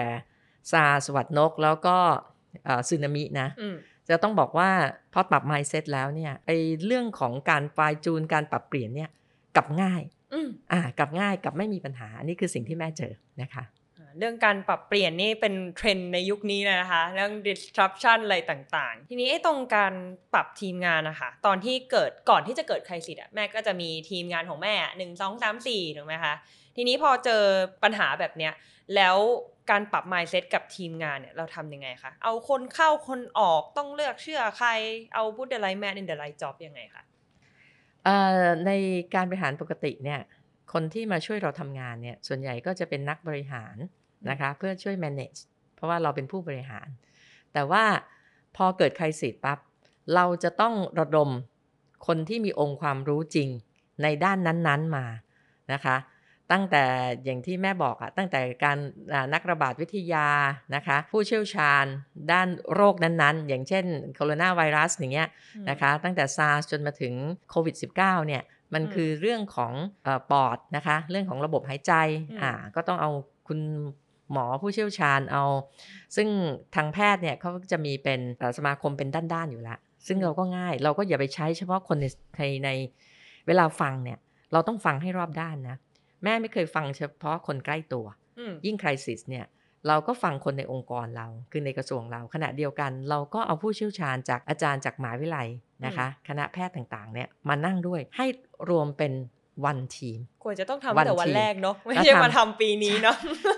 [0.72, 1.98] ซาสวัสดนกแล้วก็
[2.90, 3.76] ซึนามินะอืม
[4.10, 4.70] จะต้องบอกว่า
[5.14, 6.52] พอปรับ mindset แล้วเนี่ยไอ
[6.86, 9.10] เรื่องของการไฟล์จูนการปรับเปลี่ยนเนี่ย
[9.56, 10.02] กลับง่าย
[10.34, 13.66] อืมอ่ากลับง่ายกลับไม่มีปัญหา อันนี้คือสิ่งที่แม่เจอนะคะ
[14.20, 19.94] เรื่องการปรับเปลี่ยนนี่เป็นเทรนด์ในยุคนี้เลยนะคะ เรื่อง disruption อะไรต่างๆ ทีนี้ไอ้ตรงการ
[20.34, 26.34] ปรับทีมงานนะคะ ตอนที่เกิดก่อนที่จะเกิดใครสิทธิ์อะแม่ก็จะมีทีมงานของแม่หนึ่งสองสามสี่ถูกไหมคะ
[26.76, 27.44] ทีนี้พอเจอ
[27.84, 28.54] ปัญหาแบบเนี้ย
[28.96, 29.18] แล้ว
[29.72, 34.70] การปรับ mindset กับทีมงานเนี่ยเราทำยังไงคะเอาคนเข้าคนออกต้องเลือกเชื่อใคร
[35.14, 37.11] เอา put the right man in the right job ยังไงคะเอ่อ
[38.66, 38.72] ใน
[39.16, 40.20] การบริหารปกติเนี่ย
[40.74, 43.76] คนที่มาช่วยเราทำงานเนี่ยส่วนใหญ่ก็จะเป็นนักบริหาร
[44.30, 45.40] นะคะเพื่อช่วย manage
[45.76, 46.88] เพราะว่าเราเป็นผู้บริหาร
[47.54, 47.84] แต่ว่า
[48.56, 49.60] พอเกิดใครสิทธิ์ปั๊บ
[50.16, 51.30] เราจะต้องระดม
[52.08, 53.50] คนที่มีองค์ความรู้จริง
[54.04, 55.06] ในด้านนั้นๆมา
[55.74, 55.96] นะคะ
[56.52, 56.84] ตั้งแต่
[57.24, 58.78] อย่างที่แม่บอกอะตั้งแต่การ
[59.14, 60.28] อ่านักระบาดวิทยา
[60.76, 61.86] นะคะ ผู้เชี่ยวชาญ
[62.32, 65.30] ด้านโรคนั้นๆ อย่างเช่นโคโรนาไวรัสอย่างเงี้ย
[65.70, 67.14] นะคะ ตั้งแต่ SARS จนมาถึง
[67.50, 67.96] โควิด -19
[68.28, 68.42] เนี่ย
[68.74, 71.94] มันอืมคือเรื่องของเออปอดนะคะ เรื่องของระบบหายใจ
[72.32, 73.10] อืมอ่าก็ต้องเอา
[73.48, 73.60] คุณ
[74.32, 75.44] หมอผู้เชี่ยวชาญเอา
[76.16, 76.28] ซึ่ง
[76.76, 82.06] ทางแพทย์เนี่ยเขาจะมีเป็นเอ่อสมาคมเป็นด้านๆอยู่แล้วซึ่งเราก็ง่ายเราก็อย่าไปใช้เฉพาะคนใน
[82.38, 82.70] ในใน
[83.48, 84.18] เวลาฟังเนี่ย
[84.54, 85.78] เราต้องฟังให้รอบด้านนะ
[86.24, 88.06] แม่ไม่เคยฟังเฉพาะคนใกล้ตัว
[88.40, 89.46] อืมยิ่งคริสิสเนี่ย
[89.88, 95.48] เราก็ฟังคนในองค์กรเรา คือในกระทรวงเรา ขณะเดียวกันเราก็เอาผู้เชี่ยวชาญจากอาจารย์จากมหาวิทยาลัย
[95.86, 98.26] นะคะ คณะแพทย์ต่างๆเนี่ยมานั่งด้วยให้
[98.70, 99.14] รวมเป็น
[99.66, 103.16] วันทีม ควรจะต้องทำวันตั้งแต่วันทีมแรกเนาะไม่แล้วใช่ทำมาทำปีนี้เนาะ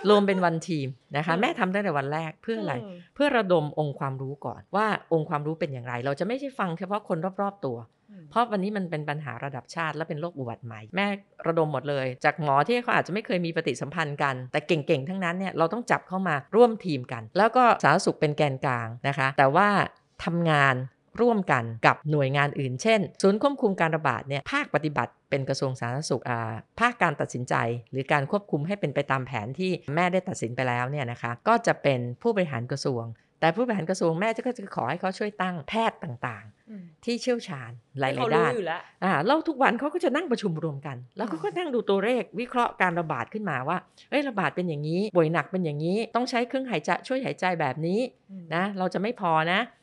[0.09, 7.77] รวมเป็นวันทีมนะคะอืมแม่ทำตั้งแต่วันแรกเพื่ออะไรมเพื่อระดมองค์ความรู้ก่อนว่าองค์ความรู้เป็นอย่างไร เราจะไม่ใช่ฟังเฉพาะคนรอบๆตัว
[8.11, 11.05] อืมเพราะวันนี้มันเป็นปัญหาระดับชาติและเป็นโรคอุบัติใหม่ แม่
[11.47, 19.67] ระดมหมดเลย จากหมอที่เขาอาจจะไม่เคยมีปฏิสัมพันธ์กัน แต่เก่งๆทั้งนั้นเนี่ยเราต้องจับเข้ามาร่วมทีมกัน แล้วก็สาธารณสุขเป็นแกนกลางนะคะ แต่ว่า
[20.25, 20.75] ทำงาน
[21.21, 27.55] ร่วมกันกับหน่วยงานอื่น เช่น ศูนย์ควบคุมการระบาดเนี่ยภาคปฏิบัติเป็นกระทรวงสาธารณสุขอ่าภาคการตัดสินใจ
[27.91, 33.05] หรือการควบคุมให้เป็นไปตามแผนที่แม่ได้ตัดสินไปแล้วเนี่ยนะคะก็จะเป็นผู้บริหารกระทรวง
[33.43, 43.77] แต่ผู้บริหารกระทรวงแม่ก็จะขอให้เขาช่วยตั้งแพทย์ต่างอืมๆที่เชี่ยวชาญหลายเขาๆรู้ด้านอยู่แล้วอ่าแล้วทุกวันเขาก็จะนั่งประชุมรวมกัน แล้วเขาก็นั่งดูตัวเลขวิเคราะห์การระบาดขึ้นมาว่า
[44.09, 47.99] เอ้ยระบาดเป็นอย่างนี้ป่วยหนักเป็นอย่างนี้ ต้องใช้เครื่องหายใจช่วยหายใจแบบนี้
[48.55, 49.82] นะเราจะไม่พอนะอ่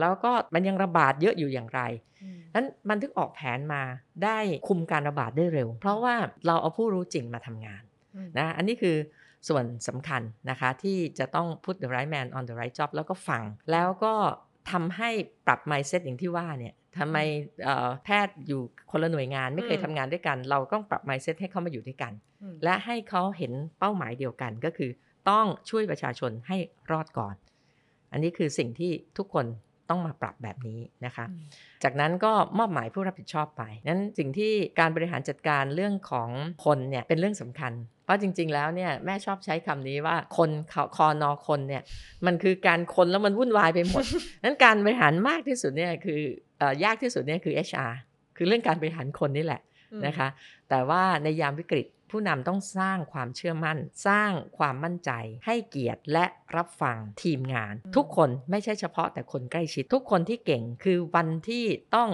[0.00, 1.80] แล้วก็มันยังระบาดเยอะอยู่อย่างไร
[2.22, 3.82] อืมนั้นมันถึงออกแผนมา
[4.24, 4.38] ได้
[4.68, 6.14] คุมการระบาดได้เร็ว เพราะว่า
[6.46, 7.82] เราเอาผู้รู้จริงมาทำงาน
[8.16, 8.96] อืมนะอันนี้คือ
[9.48, 14.14] ส่วนสำคัญนะคะที่จะต้อง put the right man on the right job แล้วก็ฟัง แล้วก็
[14.70, 15.10] ทำให้
[15.46, 17.18] ปรับ mindset อย่างที่ว่าเนี่ยทำไม
[17.64, 22.12] เอ่อแพทย์อยู่คนละหน่วยงานไม่เคยอืมทำงานด้วยกัน เราต้องปรับ mindset ให้เขามาอยู่ด้วยกัน
[22.42, 24.90] อืมและให้เขาเห็นเป้าหมายเดียวกันก็คือ
[25.30, 26.56] ต้องช่วยประชาชนให้
[26.90, 27.34] รอดก่อน
[28.12, 29.46] อันนี้คือสิ่งที่ทุกคน
[29.88, 31.46] ต้องมาปรับแบบนี้นะคะอืม
[31.84, 36.28] จากนั้นก็มอบหมายผู้รับผิดชอบไป นั้นสิ่งที่การบริหารจัดการเรื่องของ
[36.64, 37.72] คนเนี่ยเป็นเรื่องสำคัญ
[38.04, 41.82] เพราะจริง ๆ แล้วเนี่ยแม่ชอบใช้คำนี้ว่าคนคคอนอคนเนี่ย
[42.26, 44.04] มันคือการคนแล้วมันวุ่นวายไปหมด
[44.44, 46.20] นั้นการบริหารมากที่สุดเนี่ยคือ
[46.58, 47.92] เอ่อยากที่สุดเนี่ยคือ HR
[48.36, 49.60] คือเรื่องการบริหารคนนี่แหละ
[49.92, 50.28] อืมนะคะ
[50.70, 55.10] แต่ว่าในยามวิกฤต ผู้นำต้องสร้างความเชื่อมั่น สร้างความมั่นใจ
[55.46, 61.64] ให้เกียรติและรับฟังทีมงานอืมทุกคนไม่ใช่เฉพาะแต่คนใกล้ชิด ทุกคนที่เก่งคือวันที่
[61.96, 62.10] ต้อง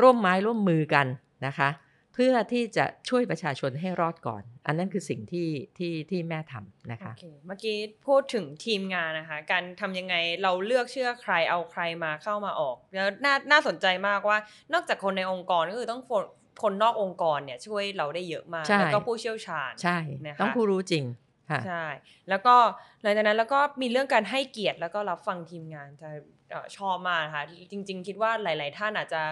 [0.00, 1.06] ร่วมไม้ร่วมมือกัน
[1.46, 1.70] นะคะ
[2.14, 5.48] เพื่อที่จะช่วยประชาชนให้รอดก่อน อันนั้นคือสิ่งที่
[5.78, 7.76] ที่ที่แม่ทำนะคะโอเคเมื่อกี้
[8.06, 14.38] พูดถึงทีมงานนะคะ การทำยังไงเราเลือกเชื่อใครเอาใครมาเข้ามาออกแล้วน่าน่าสนใจมากว่า
[14.72, 16.24] นอกจากคนในองค์กรก็คือต้องคน
[16.62, 21.04] คนนอกองค์กรเนี่ยช่วยเราได้เยอะมากใช่แล้วก็ผู้เชี่ยวชาญใช่นะคะต้องผู้รู้จริง
[21.50, 21.86] ค่ะใช่
[22.30, 22.54] แล้วก็
[23.02, 26.10] หลังจากนั้นแล้วก็มีเรื่องการให้เกียรติแล้วก็รับฟังทีมงานจะ
[26.50, 29.22] เอ่อชอบมากนะคะจริง ๆ คิดว่าหลาย ๆ ท่านอาจจะ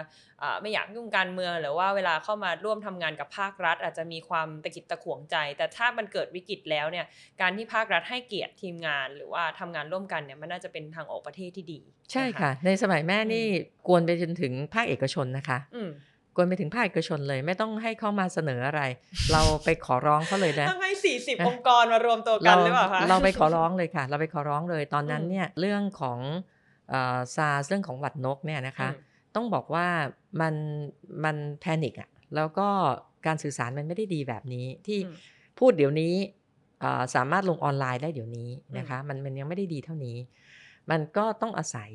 [0.41, 7.07] เอ่อไม่อยากยุ่งการเมืองหรือว่าเวลาเข้ามาร่วมทำงานกับภาครัฐ อาจจะมีความตะกิดตะขวงใจ แต่ถ้ามันเกิดวิกฤตแล้วเนี่ย
[7.41, 11.81] การที่ภาครัฐให้เกียรติทีมงาน หรือว่าทำงานร่วมกันเนี่ยมันน่าจะเป็นทางออกประเทศที่ดี
[12.13, 13.47] ใช่นค่ะ ในสมัยแม่นี่
[13.87, 16.08] กวนไปจนถึงภาคเอกชนนะคะอืมก
[16.39, 18.83] วนไปถึงภาคเอกชนเลย ไม่ต้องให้เข้ามาเสนออะไร
[19.33, 26.19] เราไปขอร้องเขาเลยนะต้องให้สี่สิบองค์กรมารวมตัวกันหรือเปล่าคะเราไปขอร้องเลยค่ะ เราไปขอร้องเลยตอนนั้นอืมเนี่ยเรื่องของ
[27.37, 29.87] ซาเรื่องของหวัดนกเนี่ยนะคะอืมต้องบอกว่า
[30.41, 30.55] มัน
[31.25, 32.69] มันแพนิกอะแล้วก็
[33.27, 35.17] การสื่อสารมันไม่ได้ดีแบบนี้ที่อืม
[35.59, 36.15] พูดเดี๋ยวนี้
[36.85, 40.17] อ่าสามารถลงออนไลน์ได้เดี๋ยวนี้นะคะมันมันยังไม่ได้ดีเท่านี้
[40.91, 41.91] มันก็ต้องอาศัย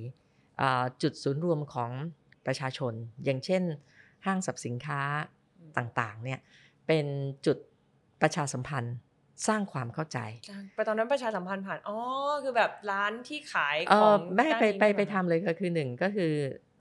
[0.61, 1.91] อ่าจุดศูนย์รวมของ
[2.45, 2.93] ประชาชน
[3.25, 3.63] อย่างเช่น
[4.25, 5.01] ห้างสรรพสินค้า
[5.77, 6.39] ต่างๆเนี่ย
[6.87, 7.05] เป็น
[7.45, 7.57] จุด
[8.21, 8.95] ประชาสัมพันธ์
[9.47, 10.19] สร้างความเข้าใจ
[10.75, 11.97] ไปตอนนั้นประชาสัมพันธ์ผ่านอ๋อ
[12.43, 16.31] คือแบบร้านที่ขายเอขอองแม่ด้านไปนี้ไปด้วยไปเหรอทำเลยก็คือหนึ่งก็คือ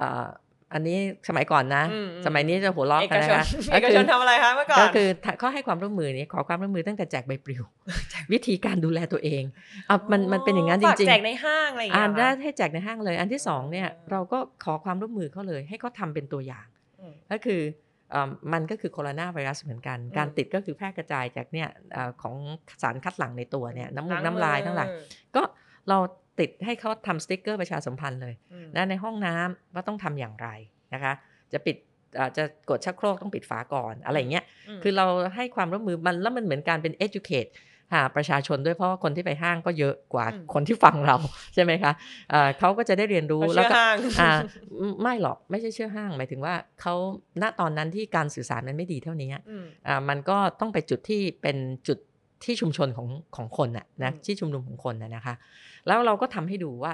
[0.03, 0.27] อ่า
[0.75, 7.63] อันนี้สมัยก่อนนะอืมอืมสมัยนี้จะหัวล้อเอกันกนะชนคะเอกชนก็ทำอะไรคะเมื่อก่อนก็คือเขาให้ความร่วมมือนี้ขอความร่วมมือตั้งแต่แจกใบปลิว
[8.33, 9.43] วิธีการดูแลตัวเอง
[9.91, 16.72] อะมันมันเป็นอย่างนั้นจฝากริงแจๆกในห้างอะไรอย่างอ่าเงี้ยนได้เหรอคะให้แจกในห้างเลย อันที่สองเนี่ยอ่าเราก็ขอความร่วมมือเขาเลย ให้เขาทำเป็นตัวอย่างอืม
[17.33, 17.61] ก็คือ
[18.11, 22.35] เอ่อมันก็คือโคโรนาไวรัสเหมือนกันอืมการติดก็คือแพร่กระจายจากเนี่ยเอ่อของ
[22.83, 25.05] สารคัดหลั่งในตัวเนี่ยน้ำมูกล้างน้ำลายทั้งหลายมือ
[25.37, 25.43] ก็
[25.89, 25.99] เรา
[26.41, 30.49] ติดให้เขาทำสติ๊กเกอร์ประชาสัมพันธ์เลยอืมนะในห้องน้ำว่าต้องทำอย่างไร
[30.95, 31.13] นะคะ
[31.53, 31.77] จะปิด
[32.19, 34.45] อ่าจะกดชักโครกต้องปิดฝาก่อนอะไรอย่างเงี้ย
[34.79, 37.51] มคือเราให้ความร่วมมือมันแล้วมันเหมือนการเป็น educate
[37.93, 41.17] หาประชาชนด้วยเพราะว่าคนที่ไปห้างก็เยอะกว่าอืมคนที่ฟังเรา
[41.55, 41.93] ใช่ไหมคะ
[42.31, 44.33] เอ่อเขาก็จะได้เรียนรู้เขาแล้วเชื่อก็ห้างอ่า
[45.03, 46.95] ไม่หรอกไม่ใช่เชื่อห้าง หมายถึงว่าเขา
[47.43, 51.57] ณตอนนั้นที่การสื่อสารมันไม่ดีเท่านี้อืมอ่ามันก็ต้องไปจุดที่เป็น
[51.89, 51.99] จุด
[52.45, 55.35] ที่ชุมชนของของคนน่ะนะอืมที่ชุมนุมของคนน่ะนะคะ
[55.87, 56.93] แล้วเราก็ทำให้ดูว่า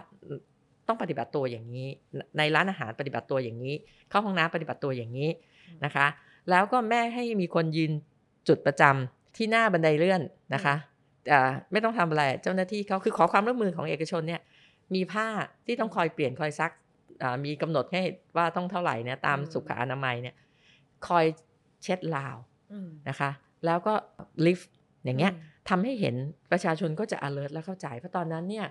[0.88, 1.86] ต้องปฏิบัติตัวอย่างนี้
[2.38, 3.74] ในร้านอาหารปฏิบัติตัวอย่างนี้
[4.10, 5.30] เข้าห้องน้ำปฏิบัติตัวอย่างนี้
[5.84, 6.06] นะคะ
[6.50, 7.92] แล้วก็แม่ให้มีคนยืน
[8.48, 10.22] จุดประจำ ที่หน้าบันไดเลื่อน
[10.54, 10.74] นะคะ
[11.32, 14.40] อ่าไม่ต้องทำอะไรเจ้าหน้าที่เขาคือขอความร่วมมือของเอกชนเนี่ย
[14.94, 15.26] มีผ้า
[15.66, 16.72] ที่ต้องคอยเปลี่ยนคอยซัก
[17.22, 18.02] อ่ามีกำหนดให้
[18.36, 20.34] ว่าต้องเท่าไหร่เนี่ยตามอืมสุขอนามัยเนี่ย
[21.06, 21.24] คอย
[21.82, 22.36] เช็ดลาว
[22.72, 23.30] อืมนะคะ
[23.66, 23.94] แล้วก็
[24.46, 24.72] ลิฟต์
[25.04, 25.32] อย่างเงี้ย
[25.68, 26.14] ทำให้เห็น
[26.50, 28.66] ประชาชนก็จะ alert และเข้าใจ เพราะตอนนั้นเนี่ย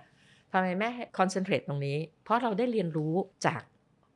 [0.51, 3.13] ทำไมแม่ concentrate ตรงนี้ เพราะเราได้เรียนรู้
[3.45, 3.61] จาก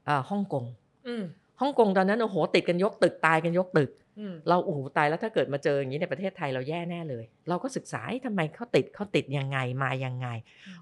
[0.06, 0.66] เอ่อฮ่องกง
[1.08, 1.24] อืม
[1.62, 10.28] ฮ่องกงตอนนั้นโอ้โหติดกันยกตึกตายกันยกตึกอืมเราโอ้โหตายแล้วถ้าเกิดมาเจออย่างนี้ในประเทศไทยเราแย่แน่เลย เราก็ศึกษาเอ๊ะทำไมเขาติดเขาติดยังไงมายังไง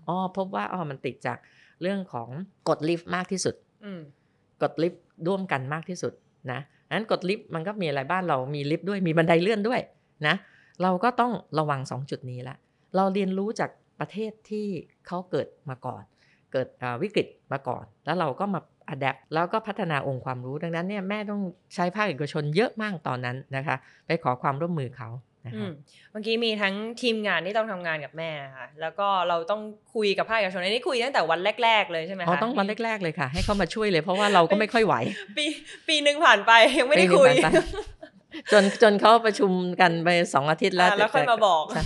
[0.07, 1.37] อ๋อพบว่าอ๋อมันติดจาก
[1.81, 2.29] เรื่องของ
[2.69, 4.01] กดลิฟต์มากที่สุดอืม
[4.61, 6.13] กดลิฟต์ร่วมกันมากที่สุด
[6.51, 6.59] นะ
[6.93, 9.81] นั้นกดลิฟต์มันก็มีอะไรบ้านเรามีลิฟต์ด้วยมีบันไดเลื่อนด้วย
[10.27, 10.35] นะ
[10.83, 12.55] เราก็ต้องระวัง 2 จุดนี้ละ
[12.95, 14.67] เราเรียนรู้จากประเทศที่
[15.07, 16.03] เขาเกิดมาก่อน
[16.51, 21.41] เกิดอ่าวิกฤตมาก่อน แล้วเราก็มา อัดแอปแล้วก็พัฒนาองค์ความรู้ดังนั้นเนี่ยแม่ต้อง
[21.75, 23.75] ใช้ภาคเอกชนเยอะมากตอนนั้นนะคะ
[24.07, 25.09] ไปขอความร่วมมือเขา
[25.45, 25.71] นะอืคะม
[26.11, 29.61] เมื่อกี้มีทั้งทีมงานที่ต้องทำงานกับแม่นะคะแล้วก็เราต้อง
[29.95, 34.95] คุยกับภาคเอกชนอันนี้คุยตั้งแต่วันแรก ๆ เลยใช่ไหมคะอ๋อต้องวันแรก ๆ เลยค่ะ ให้เขามาช่วยเลย เพราะว่าเราก็ไม่ค่อยไหว
[35.37, 35.45] ปี
[35.87, 37.59] ปีหนึ่งผ่านไปยังไม่ได้ปีหนึ่งคุยผ่านไป
[38.51, 41.83] จนจนเขาประชุมกันไปสองอาทิตย์แล้วอ่าแล้วค่อยมาบอกใช่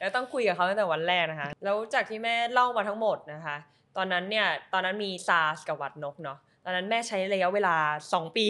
[0.00, 3.56] แล้วต้องคุยกับเขาตั้งแต่วันแรกนะคะ แล้วจากที่แม่เล่ามาทั้งหมดนะคะ
[3.98, 8.46] ตอนนั้นเนี่ยตอนนั้นมีซาร์สกับหวัดนกเนาะตอนนั้นแม่ใช้ระยะเวลา 2 ปี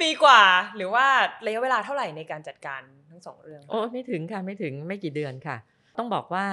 [0.00, 0.42] ปีกว่า
[0.76, 1.06] หรือว่า
[1.46, 5.56] ระยะเวลาเท่าไหร่ในการจัดการทั้งสองเรื่อง โอ้ไม่ถึงค่ะไม่ถึงไม่กี่เดือนค่ะ
[5.98, 6.46] ต้องบอกว่า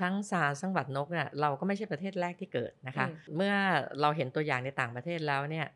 [0.00, 3.54] ทั้งซาร์สังหวัดนกเนี่ยเราก็ไม่ใช่ประเทศแรกที่เกิดนะคะ เมื่อ
[4.00, 5.66] เราเห็นตัวอย่างในต่างประเทศแล้วเนี่ย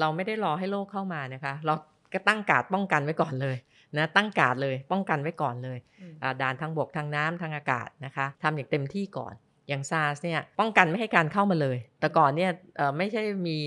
[0.00, 1.74] เราไม่ได้รอให้โรคเข้ามานะคะ เรา
[2.12, 3.56] ก็ตั้งการ์ดป้องกันไว้ก่อนเลย
[3.96, 9.34] นะตั้งการ์ดเลยป้องกันไว้ก่อนเลยอืมอ่าด่านทางบกทางน้ำทางอากาศนะคะทำอย่างเต็มที่ก่อน
[9.68, 13.58] อย่างซาร์สเนี่ยป้องกันไม่ให้การเข้ามาเลย แต่ก่อนเนี่ยเอ่อไม่ใช่มี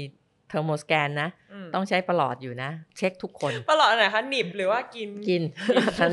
[0.50, 1.30] thermo scan นะ
[1.64, 5.42] มต้องใช้ประหลอดอยู่นะ เช็คทุกคนตปรอทไหนคะหนีบหรือว่ากินกิน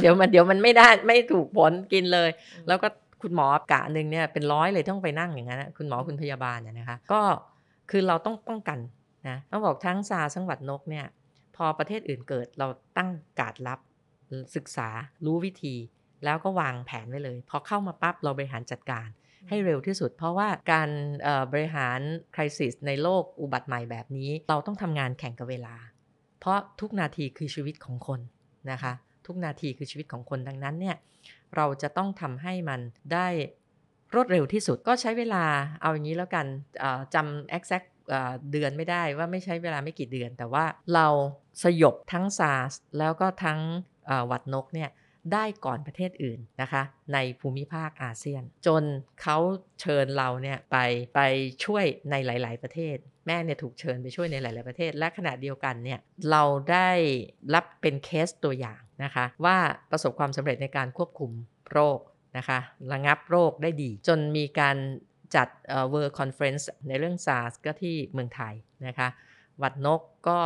[0.01, 2.89] เดี๋ยวมันเดี๋ยวมันไม่ได้ไม่ถูกผลกินเลยอืมแล้วก็
[3.23, 7.21] คุณหมอกะหนึ่งเนี่ยเป็นร้อยเลยต้องไปนั่งอย่างนั้นนะคุณหมอคุณพยาบาลเนี่ยนะคะ ก็
[7.91, 8.79] คือเราต้องป้องกัน
[9.29, 11.07] นะต้องบอกทั้งซาร์สังหวัดนกเนี่ย
[11.57, 13.09] พอประเทศอื่นเกิดเราตั้ง
[13.41, 13.79] การดรับ
[14.57, 14.89] ศึกษา
[15.25, 15.75] รู้วิธี
[16.25, 19.09] แล้วก็วางแผนไว้เลย พอเข้ามาปั๊บเราบริหารจัดการ
[19.49, 20.91] ให้เร็วที่สุด เพราะว่าการ
[21.53, 22.01] บริหาร
[22.37, 25.75] คริสิสในโลกอุบัติใหม่แบบนี้ เราต้องทำงานแข่งกับเวลา
[26.41, 28.21] เพราะทุกนาทีคือชีวิตของคน
[28.71, 28.93] นะคะ
[29.27, 30.97] ทุกนาทีคือชีวิตของคนดังนั้นเนี่ย
[31.57, 32.81] เราจะต้องทำให้มัน
[33.13, 33.29] ได้
[34.15, 35.45] รวดเร็วที่สุดก็ใช้เวลา
[35.81, 36.47] เอาอย่างนี้แล้วกัน
[37.15, 41.07] จำ exact เอ่อเดือนไม่ได้ว่าไม่ใช้เวลาไม่กี่เดือน แต่ว่าเรา
[41.63, 43.61] สยบทั้ง SARS แล้วก็ทั้ง
[44.27, 44.91] หวัดนกเนี่ย
[45.33, 46.83] ได้ก่อนประเทศอื่นนะคะ
[47.15, 48.83] ในภูมิภาคอาเซียน จน
[49.23, 49.39] เขา
[49.81, 50.77] เชิญเราเนี่ยไป
[51.15, 51.21] ไป
[51.65, 56.91] ช่วยในหลาย ๆ ประเทศ แม่เนี่ยถูกเชิญไปช่วยในหลาย ๆ ประเทศ และขณะเดียวกันเนี่ยเราได้
[57.55, 59.57] รับเป็นเคสตัวอย่างนะคะ ว่า
[59.91, 61.31] ประสบความสำเร็จในการควบคุม
[61.71, 62.01] โรค
[62.37, 62.59] นะคะ
[62.93, 64.77] ระงับโรคได้ดี จนมีการ
[65.37, 68.55] จัดเอ่อ World Conference ในเรื่อง SARS ก็ที่เมืองไทย
[68.87, 69.09] นะคะ
[69.63, 70.39] วัดนกก็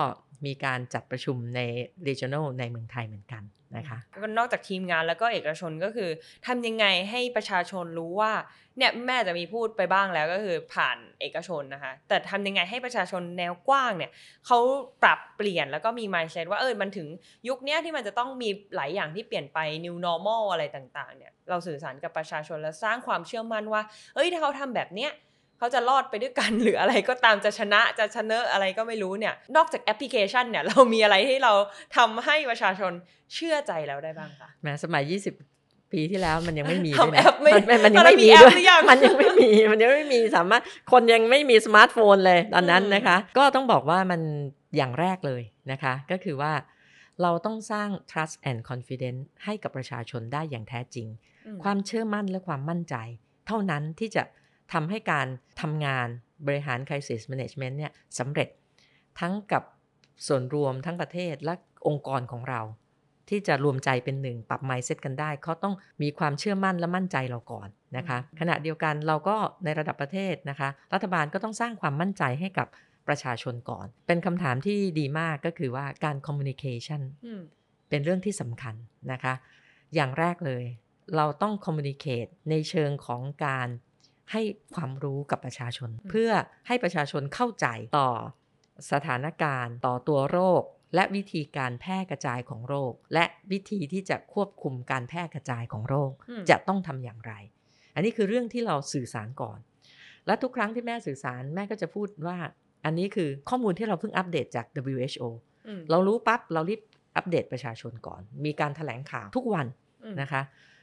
[0.46, 1.60] มีการจัดประชุมใน
[2.06, 3.42] regional ในเมืองไทยเหมือนกัน
[3.76, 6.10] นะคะก็นอกจากทีมงานแล้วก็เอกชนก็คือ
[6.46, 8.32] ทำยังไงให้ประชาชนรู้ว่า
[8.78, 14.10] เนี่ยแม่จะมีพูดไปบ้างแล้วก็คือผ่านเอกชนนะคะแต่ทำยังไงให้ประชาชนแนวกว้างเนี่ย
[14.46, 14.58] เขา
[15.02, 17.08] ปรับเปลี่ยนแล้วก็มี mindset ว่าเออมันถึง
[17.48, 23.82] ยุคเนี้ยที่มันจะต้องมีหลายอย่างที่เปลี่ยนไป new normal อะไรต่างๆเนี่ยเราสื่อสารกับประชาชนและสร้างความเชื่อมั่นว่า
[24.14, 25.10] เอ้ยถ้าเขาทำแบบเนี้ย
[25.60, 31.52] เขาจะรอดไปด้วยกันหรืออะไรก็ตามจะชนะจะชนะอะไรก็ไม่รู้เนี่ย นอกจากแอปพลิเคชันเนี่ย เรามีอะไรที่เรา
[31.96, 32.92] ทำให้ประชาชน
[33.34, 35.04] เชื่อใจแล้วได้บ้างคะแม้สมัย
[35.48, 44.20] 20ปีที่แล้วมันยังไม่มีทำด้วยนะแอปไม่นมันยังตอนนั้ไม่นมีมีแอปด้วยหรือยังมันยังไม่มี มันยังไม่มีสามารถคนยังไม่มีสมาร์ทโฟนเลยตอนนั้นอืมนะคะ ก็ต้องบอกว่ามัน
[44.76, 45.42] อย่างแรกเลย
[45.72, 46.52] นะคะ ก็คือว่า
[47.22, 51.06] เราต้องสร้าง trust and confidence ให้กับประชาชนได้อย่างแท้จริง
[51.46, 52.94] อืมความเชื่อมั่นและความมั่นใจ
[53.46, 54.22] เท่านั้นที่จะ
[54.72, 55.26] ทำให้การ
[55.60, 56.08] ทำงาน
[56.46, 58.48] บริหาร crisis management เนี่ยสำเร็จ
[59.20, 59.62] ทั้งกับ
[60.26, 61.54] ส่วนรวมทั้งประเทศและ
[61.86, 62.60] องค์กรของเรา
[63.28, 72.68] ที่จะรวมใจเป็นหนึ่งปรับ mindset กันได้เขาต้องมีความเชื่อมั่นและมั่นใจเราก่อนนะคะอืมขณะเดียวกันเราก็ในระดับประเทศนะคะ รัฐบาลก็ต้องสร้างความมั่นใจให้กับ
[73.08, 77.42] ประชาชนก่อน เป็นคำถามที่ดีมากก็คือว่าการ communication อืม
[77.88, 78.74] เป็นเรื่องที่สำคัญ
[79.12, 79.34] นะคะ
[79.94, 80.64] อย่างแรกเลย
[81.16, 83.68] เราต้อง communicate ในเชิงของการ
[84.32, 84.42] ให้
[84.74, 86.30] ความรู้กับประชาชนอืมเพื่อ
[86.66, 87.66] ให้ประชาชนเข้าใจ
[87.98, 88.10] ต่อ
[88.92, 90.62] สถานการณ์ต่อตัวโรค
[90.94, 97.32] และวิธีการแพร่กระจายของโรค และวิธีที่จะควบคุมการแพร่กระจายของโรคอืมจะต้องทำอย่างไร
[97.94, 99.58] อันนี้คือเรื่องที่เราสื่อสารก่อน
[100.26, 102.38] และทุกครั้งที่แม่สื่อสารแม่ก็จะพูดว่า
[102.84, 104.66] อันนี้คือข้อมูลที่เราเพิ่งอัปเดตจาก
[104.96, 105.24] WHO
[105.68, 106.80] อืมเรารู้ปั๊บเรารีบ
[107.16, 109.66] อัปเดตประชาชนก่อน มีการถแถลงข่าวทุกวัน
[110.04, 110.42] อืมนะคะ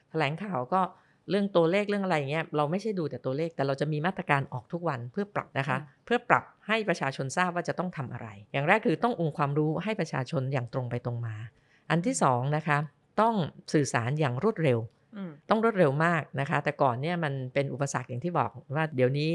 [0.10, 0.82] แถลงข่าวก็
[1.30, 11.36] เรื่องตัวเลขเรื่องอะไรเงี้ยเราไม่ใช่ดูแต่ตัวเลขแต่เราจะมีมาตรการออกทุกวันเพื่อปรับนะคะ เพื่อปรับให้ประชาชนทราบว่าจะต้องทำอะไร อย่างแรกคือต้ององค์ความรู้ให้ประชาชนอย่างตรงไปตรงมา
[11.90, 12.78] อันที่สองนะคะ
[13.22, 13.36] ต้อง
[13.74, 14.80] สื่อสารอย่างรวดเร็ว
[15.16, 19.32] อืมต้องรวดเร็วมากนะคะ แต่ก่อนเนี่ยมันเป็นอุปสรรคอย่างที่บอกว่าเดี๋ยวนี้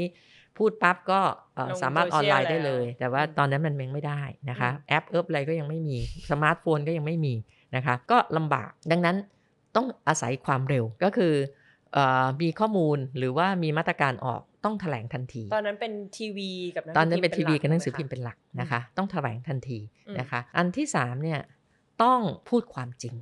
[0.57, 1.19] พูดปั๊บก็
[1.55, 5.97] เอ่อลงสามารถออนไลน์ได้เลยโซเชียลแล้วแต่ว่าอืมตอนนั้นมันยังไม่ได้นะคะอืมแอปเอิบอะไรก็ยังไม่มี
[6.29, 7.33] สมาร์ทโฟนก็ยังไม่มี
[7.75, 9.15] นะคะ ก็ลำบากดังนั้น
[9.75, 11.61] ต้องอาศัยความเร็วก็คือเออ
[12.41, 21.39] มีข้อมูลหรือว่ามีมาตรการออกต้องแถลงทันที ตอนนั้นเป็นทีวีกับหงตอนนั้นเป็นสืทีอวีพิมพ์กับหนังสือหพิมพ์ลัเป็นหลักนะคะ ต้องแถลงทันทีอืมนะคะ อันที่สามเนี่ย
[22.03, 23.15] ต้องพูดความจริง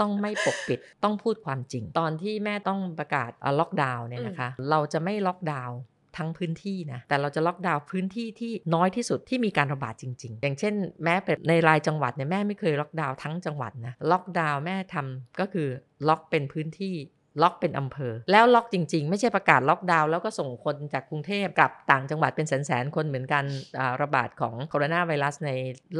[0.00, 5.78] ต้องไม่ปกปิดต้องพูดความจริง ตอนที่แม่ต้องประกาศล็อกดาวน์เนี่ยนะคะ เราจะไม่ล็อกดาวน์
[6.16, 15.68] ทั้งพื้นที่นะ แต่เราจะล็อกดาวน์พื้นที่ที่น้อยที่สุดที่มีการระบาดจริง ๆ อย่างเช่น แม้เป็นในรายจังหวัดเนี่ยแม่ไม่เคยล็อกดาวน์ทั้งจังหวัดนะ ล็อกดาวน์แม่ทำก็คือ
[16.08, 16.94] ล็อกเป็นพื้นที่
[17.42, 23.44] ล็อกเป็นอำเภอ แล้วล็อกจริง ๆ ไม่ใช่ประกาศล็อกดาวน์แล้วก็ส่งคนจากกรุงเทพกลับต่างจังหวัดเป็นแสนๆ คนเหมือนกัน
[23.78, 25.50] อ่าระบาดของโคโรนาไวรัสใน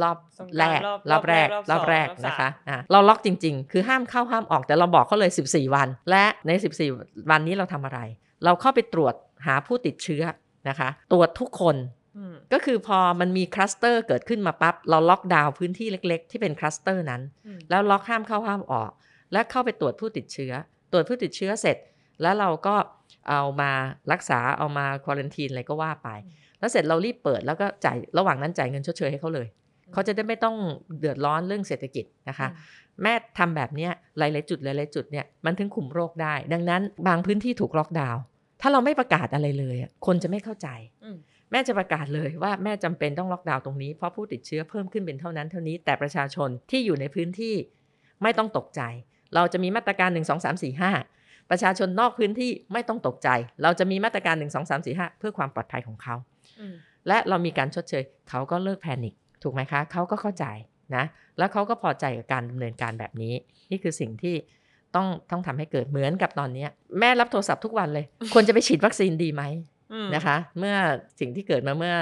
[0.01, 6.51] รอบสงกแรรานกต์รอบรอบแรกรรออบบสองแรกรอบสามนะคะอะเราล็อกจริง ๆ คือห้ามเข้าห้ามออกแต่เราบอกเขาเลย 14 วัน และใน
[6.91, 7.99] 14 วันนี้เราทำอะไร
[8.45, 9.13] เราเข้าไปตรวจ
[9.45, 10.23] หาผู้ติดเชื้อ
[10.69, 11.75] นะคะ ตรวจทุกคน
[12.17, 18.91] อืมก็คือพอมันมีคลัสเตอร์เกิดขึ้นมาปั๊บเราล็อกดาวน์พื้นที่เล็ก ๆ ที่เป็นคลัสเตอร์นั้นอืมแล้วล็อกห้ามเข้าห้ามออก
[19.33, 20.53] และเข้าไปตรวจผู้ติดเชื้อ
[20.91, 21.77] ตรวจผู้ติดเชื้อเสร็จ
[22.21, 22.75] แล้วเราก็
[23.29, 23.71] เอามา
[24.11, 26.09] รักษาเอามาควอลันทีนอะไรก็ว่าไป
[26.59, 29.47] แล้วเสร็จเรารีบเปิดแล้วก็จ่ายระหว่างนั้นจ่ายเงินชดเชยให้เขาเลย
[29.93, 30.55] เขาจะได้ไม่ต้อง
[30.99, 32.47] เดือดร้อนเรื่องเศรษฐกิจนะคะ
[33.03, 38.21] แม่ทำแบบเนี้ยหลายๆจุดหลายๆจุดเนี่ยมันถึงคุมโรคได้ ดังนั้นบางพื้นที่ถูกล็อกดาวน์
[38.61, 40.67] ถ้าเราไม่ประกาศอะไรเลยอะคนจะไม่เข้าใจ
[41.03, 41.17] อืม
[41.51, 47.55] แม่จะประกาศเลยว่าแม่จำเป็นต้องล็อกดาวน์ตรงนี้เพราะผู้ติดเชื้อเพิ่มขึ้นเป็นเท่านั้นเท่านี้แต่ประชาชนที่อยู่ในพื้นที่
[48.23, 48.81] ไม่ต้องตกใจ
[49.35, 53.29] เราจะมีมาตรการ 1 2 3 4 5 ประชาชนนอกพื้นที่ไม่ต้องตกใจ
[53.63, 56.15] เราจะมีมาตรการ 1 2 3 4 5 เพื่อความปลอดภัยของเขา
[56.59, 56.75] อืม
[57.07, 59.13] และเรามีการชดเชย เขาก็เลิกแพนิค
[59.43, 60.45] ถูกไหมคะ เขาก็เข้าใจ
[60.95, 61.03] นะ
[61.37, 63.33] แล้วเขาก็พอใจกับการดำเนินการแบบนี้
[63.71, 64.35] นี่คือสิ่งที่
[64.95, 69.43] ต้องต้องทำให้เกิดเหมือนกับตอนเนี้ยแม่รับโทรศัพท์ทุกวันเลย ควรจะไปฉีดวัคซีนดีไหม
[69.93, 70.75] อืมนะคะ เมื่อ
[71.19, 71.95] สิ่งที่เกิดมาเมื่อ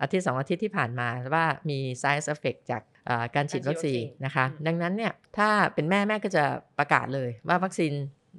[0.00, 2.95] อาทิตย์สองอาทิตย์ที่ผ่านมาว่ามี side effect จากเอ่อ
[3.34, 6.44] การฉีดวัคซีนนะคะ ดังนั้นเนี่ยถ้าเป็นแม่แม่ก็จะ
[6.78, 7.92] ประกาศเลยว่าวัคซีน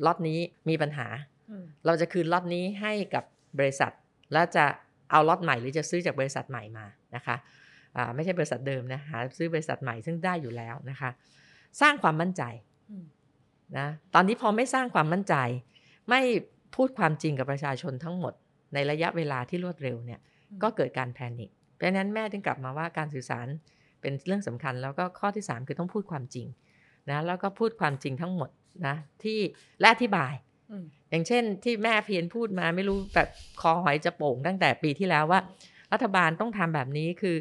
[0.06, 1.08] ล็อตนี้มีปัญหา
[1.50, 3.24] อืมเราจะคืนล็อตนี้ให้กับ
[3.60, 3.92] บริษัท
[4.34, 4.66] แล้วจะ
[5.12, 7.36] เอาล็อตใหม่หรือจะซื้อจากบริษัทใหม่มานะคะ
[7.98, 11.10] อ่าไม่ใช่บริษัทเดิมนะหาซื้อบริษัทใหม่ซึ่งได้อยู่แล้วนะคะ
[11.82, 12.44] สร้างความมั่นใจ
[12.92, 13.06] อืม
[13.78, 15.36] นะตอนนี้พอไม่สร้างความมั่นใจ
[16.10, 16.22] ไม่
[16.76, 18.34] พูดความจริงกับประชาชนทั้งหมด
[18.74, 20.20] ในระยะเวลาที่รวดเร็วเนี่ย
[20.64, 23.48] ก็เกิดการแพนิคเพราะฉะนั้นแม่จึงกลับมาว่าการสื่อสาร
[24.08, 26.48] เป็นเรื่องสำคัญ แล้วก็ข้อที่ 3 คือต้องพูดความจริง
[27.10, 28.50] นะแล้วก็พูดความจริงทั้งหมด
[28.88, 29.40] นะที่
[29.80, 30.34] และอธิบาย
[30.72, 33.30] อืมอย่างเช่นที่แม่เพียนพูดมาไม่รู้แบบ
[33.62, 35.40] คอหอยจะโป่งตั้งแต่ปีที่แล้วว่า
[35.94, 37.36] รัฐบาลต้องทำแบบนี้คือ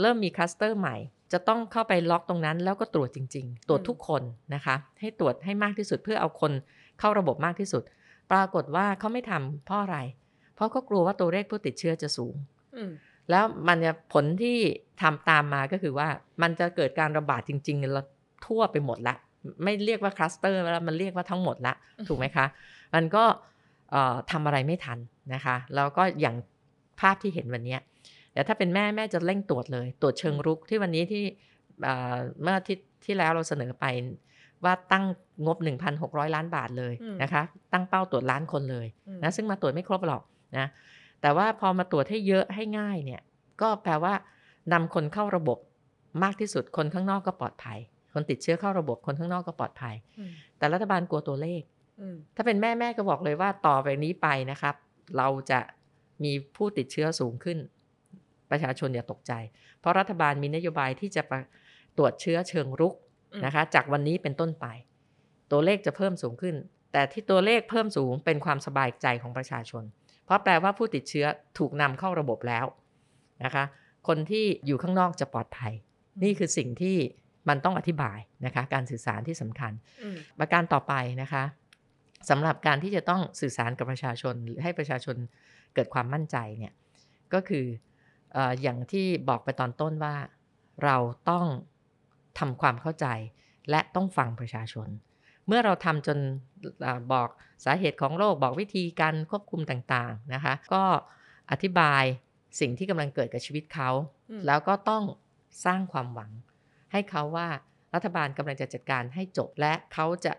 [0.00, 0.96] เริ่มมีคลัสเตอร์ใหม่
[1.32, 4.22] จะต้องเข้าไปล็อกตรงนั้น แล้วก็ตรวจจริง ๆ ตรวจทุกคน
[4.54, 6.52] นะคะ ให้ตรวจให้มากที่สุดเพื่อเอาคน
[7.00, 7.82] เข้าระบบมากที่สุด
[8.32, 9.98] ปรากฏว่าเขาไม่ทำเพราะอะไร
[10.54, 12.34] เพราะเขากลัวว่าตัวเลขผู้ติดเชื้อจะสูง
[12.76, 12.90] อืม
[13.30, 14.58] แล้วมันจะผลที่
[15.02, 16.08] ทำตามมาก็คือว่า
[16.42, 18.06] มันจะเกิดการระบาดจริงๆแล้ว
[18.46, 19.16] ทั่วไปหมดละ
[19.64, 21.74] ไม่เรียกว่าคลัสเตอร์แล้วมันเรียกว่าทั้งหมดละ
[22.08, 22.46] ถูกไหมคะ
[22.94, 23.24] มันก็
[23.90, 24.98] เอ่อทำอะไรไม่ทัน
[25.34, 26.36] นะคะ แล้วก็อย่าง
[27.00, 27.80] ภาพที่เห็นวันเนี้ย
[28.32, 31.24] แต่ถ้าเป็นแม่แม่จะเร่งตรวจเลย ตรวจเชิงรุกที่วันนี้ที่
[31.82, 33.84] เอ่อเมื่ออาที่ที่แล้วเราเสนอไป
[34.64, 35.04] ว่าตั้ง
[35.46, 35.56] งบ
[35.96, 40.22] 1,600 ล้านบาทเลยอืมนะคะ ตั้งเป้าตรวจล้านคนเลยอืมนะซึ่งมาตรวจไม่ครบหรอก
[40.58, 40.66] นะ
[41.22, 43.20] แต่ว่าพอมาตรวจให้เยอะให้ง่ายเนี่ย
[43.60, 44.14] ก็แปลว่า
[44.72, 45.58] นำคนเข้าระบบ
[46.22, 47.78] มากที่สุดคนข้างนอกก็ปลอดภัย
[48.14, 51.62] คนติดเชื้อเข้าระบบคนข้างนอกก็ปลอดภัยอืมแต่รัฐบาลกลัวตัวเลข
[52.00, 54.74] อืมถ้าเป็นแม่แม่ก็บอกเลยว่าต่อไปนี้ไปนะครับ
[55.16, 55.60] เราจะ
[56.24, 57.58] มีผู้ติดเชื้อสูงขึ้น
[58.50, 59.32] ประชาชนอย่าตกใจ
[59.80, 61.42] เพราะรัฐบาลมีนโยบายที่จะประ
[61.96, 62.94] ตรวจเชื้อเชิงรุก
[63.32, 64.66] อืมนะคะ จากวันนี้เป็นต้นไป
[65.52, 66.56] ตัวเลขจะเพิ่มสูงขึ้น
[66.92, 69.84] แต่ที่ตัวเลขเพิ่มสูงเป็นความสบายใจของประชาชน
[70.24, 71.26] เพราะแปลว่าผู้ติดเชื้อ
[71.58, 72.64] ถูกนำเข้าระบบแล้ว
[73.44, 73.64] นะคะ
[74.06, 75.72] คนที่อยู่ข้างนอกจะปลอดภัย
[76.22, 76.96] นี่คือสิ่งที่
[77.48, 81.44] มันต้องอธิบายนะคะ การสื่อสารที่สำคัญอืมประการต่อไปนะคะ
[82.30, 85.16] สำหรับการที่จะต้องสื่อสารกับประชาชนหรือให้ประชาชน
[85.74, 86.72] เกิดความมั่นใจเนี่ย
[87.34, 87.66] ก็คือ
[88.32, 90.16] เอออย่างที่บอกไปตอนต้นว่า
[90.84, 90.96] เรา
[91.30, 91.46] ต้อง
[92.38, 93.06] ทำความเข้าใจ
[93.70, 94.88] และต้องฟังประชาชน
[95.46, 96.18] เมื่อเราทำจน
[96.82, 97.28] เออบอก
[97.64, 100.82] สาเหตุของโรคบอกวิธีการควบคุมต่างๆนะคะ ก็
[101.50, 102.04] อธิบาย
[102.60, 103.90] สิ่งที่กำลังเกิดกับชีวิตเขา
[104.30, 105.04] อืมแล้วก็ต้อง
[105.64, 106.30] สร้างความหวัง
[106.92, 107.48] ให้เขาว่า
[107.94, 110.32] รัฐบาลกำลังจะจัดการให้จบและเขาจะ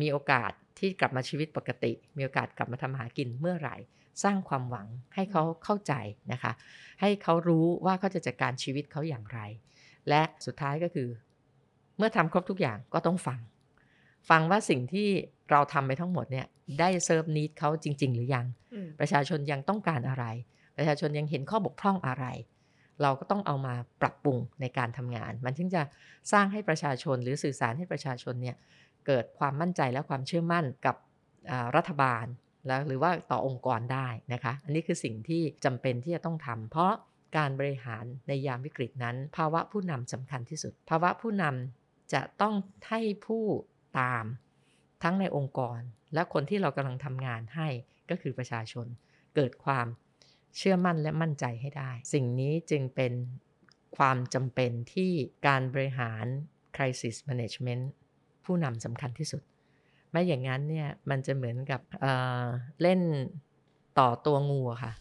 [0.00, 3.76] มีโอกาสที่กลับมาชีวิตปกติ มีโอกาสกลับมาทำมาหากินเมื่อไหร่
[4.24, 5.92] สร้างความหวังให้เขาเข้าใจ
[6.32, 6.52] นะคะ
[7.00, 9.40] ให้เขารู้ว่าเขาจะจัดการชีวิตเขาอย่างไร
[10.08, 11.08] และสุดท้ายก็คือ
[11.96, 13.40] เมื่อทำครบทุกอย่างก็ต้องฟัง
[14.30, 15.08] ฟังว่าสิ่งที่
[15.50, 16.46] เราทำไปทั้งหมดเนี่ย
[16.80, 20.24] ได้เซิร์ฟนิดเขาจริง ๆ หรือยังอืมประชาชนยังต้องการอะไร
[20.76, 22.24] ประชาชนยังเห็นข้อบกพร่องอะไร
[23.02, 25.82] เราก็ต้องเอามาปรับปรุงในการทำงาน มันถึงจะ
[26.32, 28.56] สร้างให้ประชาชนหรือสื่อสารให้ประชาชนเนี่ย
[29.06, 30.96] เกิดความมั่นใจและความเชื่อมั่นกับ
[31.76, 32.24] รัฐบาล
[32.66, 36.92] แล้วหรือว่าต่อองค์กรได้นะคะ อันนี้คือสิ่งที่จำเป็นที่จะต้องทำเพราะ
[37.36, 42.54] การบริหารในยามวิกฤตนั้น ภาวะผู้นำสำคัญที่สุด ภาวะผู้นำจะต้อง
[42.88, 43.44] ให้ผู้
[44.00, 44.24] ตาม
[45.02, 45.80] ทั้งในองค์กร
[46.14, 47.68] และคนที่เรากำลังทำงานให้
[48.10, 48.86] ก็คือประชาชน
[49.36, 49.86] เกิดความ
[50.56, 53.12] เชื่อมั่นและมั่นใจให้ได้ สิ่งนี้จึงเป็น
[53.96, 55.10] ความจำเป็นที่
[55.46, 56.24] การบริหาร
[56.76, 57.84] crisis management
[58.44, 59.42] ผู้นำสำคัญที่สุด
[60.10, 63.00] ไม่อย่างนั้นเนี่ยมันจะเหมือนกับเเล่น
[63.98, 64.92] ต่อตัวงูค่ะ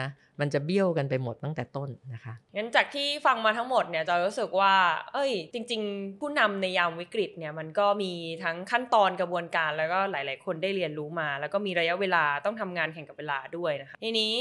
[0.00, 0.08] นะ
[0.40, 4.74] มันจะเบี้ยวกันไปหมดตั้งแต่ต้นนะคะงั้นจากที่ฟังมาทั้งหมดเนี่ยจอยรู้สึกว่า
[5.12, 8.12] เอ้ย จริง ๆ ผู้นำในยามวิกฤตเนี่ยมันก็มี
[8.44, 14.32] ทั้งขั้นตอนกระบวนการแล้วก็หลาย ๆ คนได้เรียนรู้มา แล้วก็มีระยะเวลาต้องทำงานแข่งกับเวลาด้วยนะคะทีนี้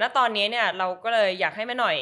[0.00, 1.98] ณตอนนี้เนี่ยเราก็เลยอยากให้แม่หน่อย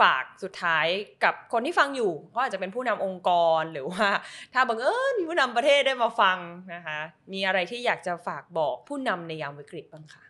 [0.00, 0.86] ฝากสุดท้าย
[1.24, 4.08] กับคนที่ฟังอยู่ก็อาจจะเป็นผู้นำองค์กรหรือว่า
[4.54, 6.38] ถ้าบังเอิญมีผู้นำประเทศได้มาฟัง
[6.74, 6.98] นะคะ
[7.32, 10.22] มีอะไรที่อยากจะฝากบอกผู้นำในยามวิกฤตบ้างคะ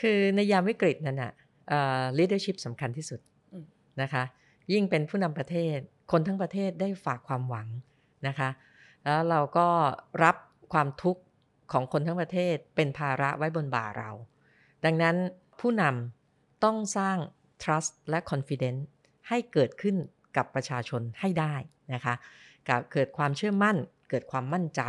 [0.00, 1.32] คือในยามวิกฤตนั้นน่ะ
[1.68, 3.20] เอ่อ leadership สำคัญที่สุด
[3.52, 3.64] อืม
[4.02, 4.22] นะคะ
[4.72, 5.78] ยิ่งเป็นผู้นำประเทศ
[6.12, 7.68] คนทั้งประเทศได้ฝากความหวัง
[8.28, 8.48] นะคะ
[9.04, 9.68] แล้วเราก็
[10.24, 10.36] รับ
[10.72, 11.22] ความทุกข์
[11.72, 14.10] ของคนทั้งประเทศเป็นภาระไว้บนบ่าเรา
[14.84, 15.16] ดังนั้น
[15.60, 17.18] ผู้นำต้องสร้าง
[17.62, 18.82] trust และ confidence
[19.28, 19.96] ให้เกิดขึ้น
[20.36, 21.54] กับประชาชนให้ได้
[21.94, 22.14] นะคะ
[22.68, 23.76] กับเกิดความเชื่อมั่น
[24.10, 24.82] เกิดความมั่นใจ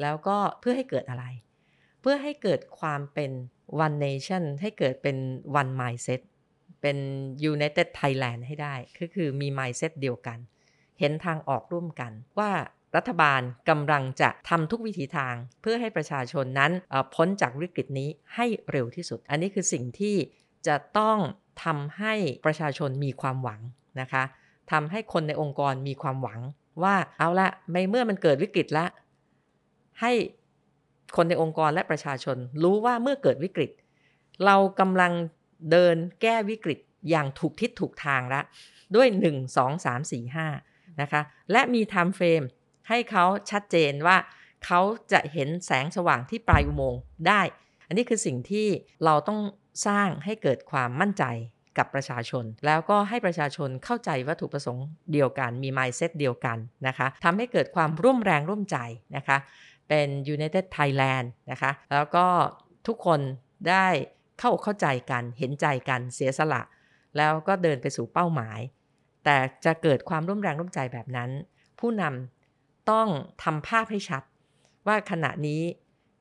[0.00, 1.24] แล้วก็เพื่อให้เกิดอะไร
[2.00, 3.30] เพื่อให้เกิดความเป็น
[3.84, 5.16] one nation ให้เกิดเป็น
[5.60, 6.20] one mindset
[6.80, 6.98] เป็น
[7.52, 10.38] united Thailand ให้ได้ ก็คือมี mindset เดียวกัน
[10.98, 12.50] เห็นทางออกร่วมกันว่า
[12.96, 16.72] รัฐบาลกำลังจะทำทุกวิถีทาง เพื่อให้ประชาชนนั้น
[17.14, 20.16] พ้นจากวิกฤตนี้ให้เร็วที่สุด อันนี้คือสิ่งที่
[20.66, 21.18] จะต้อง
[21.64, 22.14] ทำให้
[22.46, 23.60] ประชาชนมีความหวัง
[24.00, 24.22] นะคะ
[24.72, 26.40] ทำให้คนในองค์กรมีความหวัง
[26.82, 28.90] ว่าเอาละไม่เมื่อมันเกิดวิกฤตแล้ว
[30.00, 30.12] ให้
[31.16, 33.70] คนในองค์กรและประชาชน รู้ว่าเมื่อเกิดวิกฤต
[34.44, 35.12] เรากำลัง
[35.70, 36.78] เดินแก้วิกฤต
[37.10, 38.40] อย่างถูกทิศถูกทางละ
[38.94, 41.20] ด้วย 1 2 3 4 5นะคะ
[41.52, 42.42] และมีไทม์เฟรม
[42.88, 44.16] ให้เขาชัดเจนว่า
[44.66, 44.80] เขา
[45.12, 47.42] จะเห็นแสงสว่างที่ปลายอุโมงค์ได้
[47.86, 48.66] อันนี้คือสิ่งที่
[49.04, 49.40] เราต้อง
[49.86, 51.24] สร้างให้เกิดความมั่นใจ
[51.78, 58.78] กับประชาชน แล้วก็ให้ประชาชนเข้าใจวัตถุประสงค์เดียวกันมี mindset เดียวกันนะคะทำให้เกิดความร่วมแรงร่วมใจ
[59.16, 59.36] นะคะ
[59.88, 62.26] เป็น United Thailand นะคะ แล้วก็
[62.86, 63.20] ทุกคน
[63.70, 63.86] ได้
[64.40, 66.62] เข้าเข้าใจกันเห็นใจกันเสียสละ
[67.16, 68.60] แล้วก็เดินไปสู่เป้าหมาย
[69.24, 71.30] แต่จะเกิดความร่วมแรงร่วมใจแบบนั้น
[71.80, 73.08] ผู้นำต้อง
[73.42, 74.22] ทำภาพให้ชัด
[74.86, 75.62] ว่าขณะนี้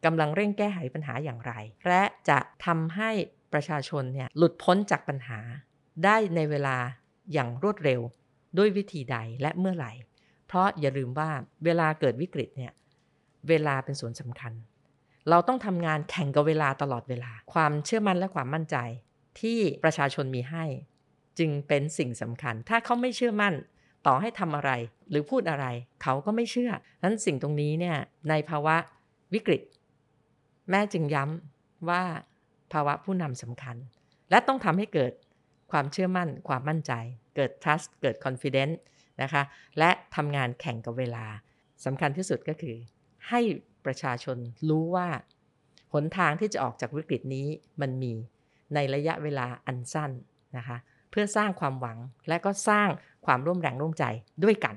[0.05, 1.53] กำลังเร่งแก้ไขปัญหาอย่างไร
[1.87, 3.09] และจะทำให้
[3.53, 5.39] ประชาชนเนี่ยหลุดพ้นจากปัญหา
[6.03, 6.77] ได้ในเวลา
[7.33, 8.01] อย่างรวดเร็ว
[8.57, 9.91] ด้วยวิธีใดและเมื่อไหร่
[10.47, 11.29] เพราะอย่าลืมว่า
[11.65, 12.71] เวลาเกิดวิกฤตเนี่ย
[13.49, 14.53] เวลาเป็นส่วนสำคัญ
[15.29, 18.77] เราต้องทำงานแข่งกับเวลาตลอดเวลา ความเชื่อมั่นและความมั่นใจ
[19.39, 20.65] ที่ประชาชนมีให้
[21.39, 23.53] จึงเป็นสิ่งสำคัญ ถ้าเขาไม่เชื่อมั่น
[24.07, 24.71] ต่อให้ทำอะไร
[25.09, 25.65] หรือพูดอะไร
[26.03, 26.71] เขาก็ไม่เชื่อ
[27.03, 27.97] นั้นสิ่งตรงนี้เนี่ย
[28.29, 28.75] ในภาวะ
[29.33, 29.61] วิกฤต
[30.69, 32.03] แม่จึงย้ำว่า
[32.73, 33.75] ภาวะผู้นำสำคัญ
[34.29, 35.11] และต้องทำให้เกิด
[35.71, 36.91] ความเชื่อมั่น ความมั่นใจ
[37.35, 38.77] เกิด trust เกิด confidence
[39.21, 39.43] นะคะ
[39.79, 41.25] และทำงานแข่งกับเวลา
[41.85, 42.75] สำคัญที่สุดก็คือ
[43.29, 43.39] ให้
[43.85, 44.37] ประชาชน
[44.69, 45.07] รู้ว่า
[45.93, 47.47] หนทางที่จะออกจากวิกฤตนี้
[47.81, 48.13] มันมี
[48.73, 50.11] ในระยะเวลาอันสั้น
[50.57, 50.77] นะคะ
[51.11, 51.97] เพื่อสร้างความหวัง
[52.29, 52.89] และก็สร้าง
[53.25, 54.05] ความร่วมแรงร่วมใจ
[54.43, 54.75] ด้วยกัน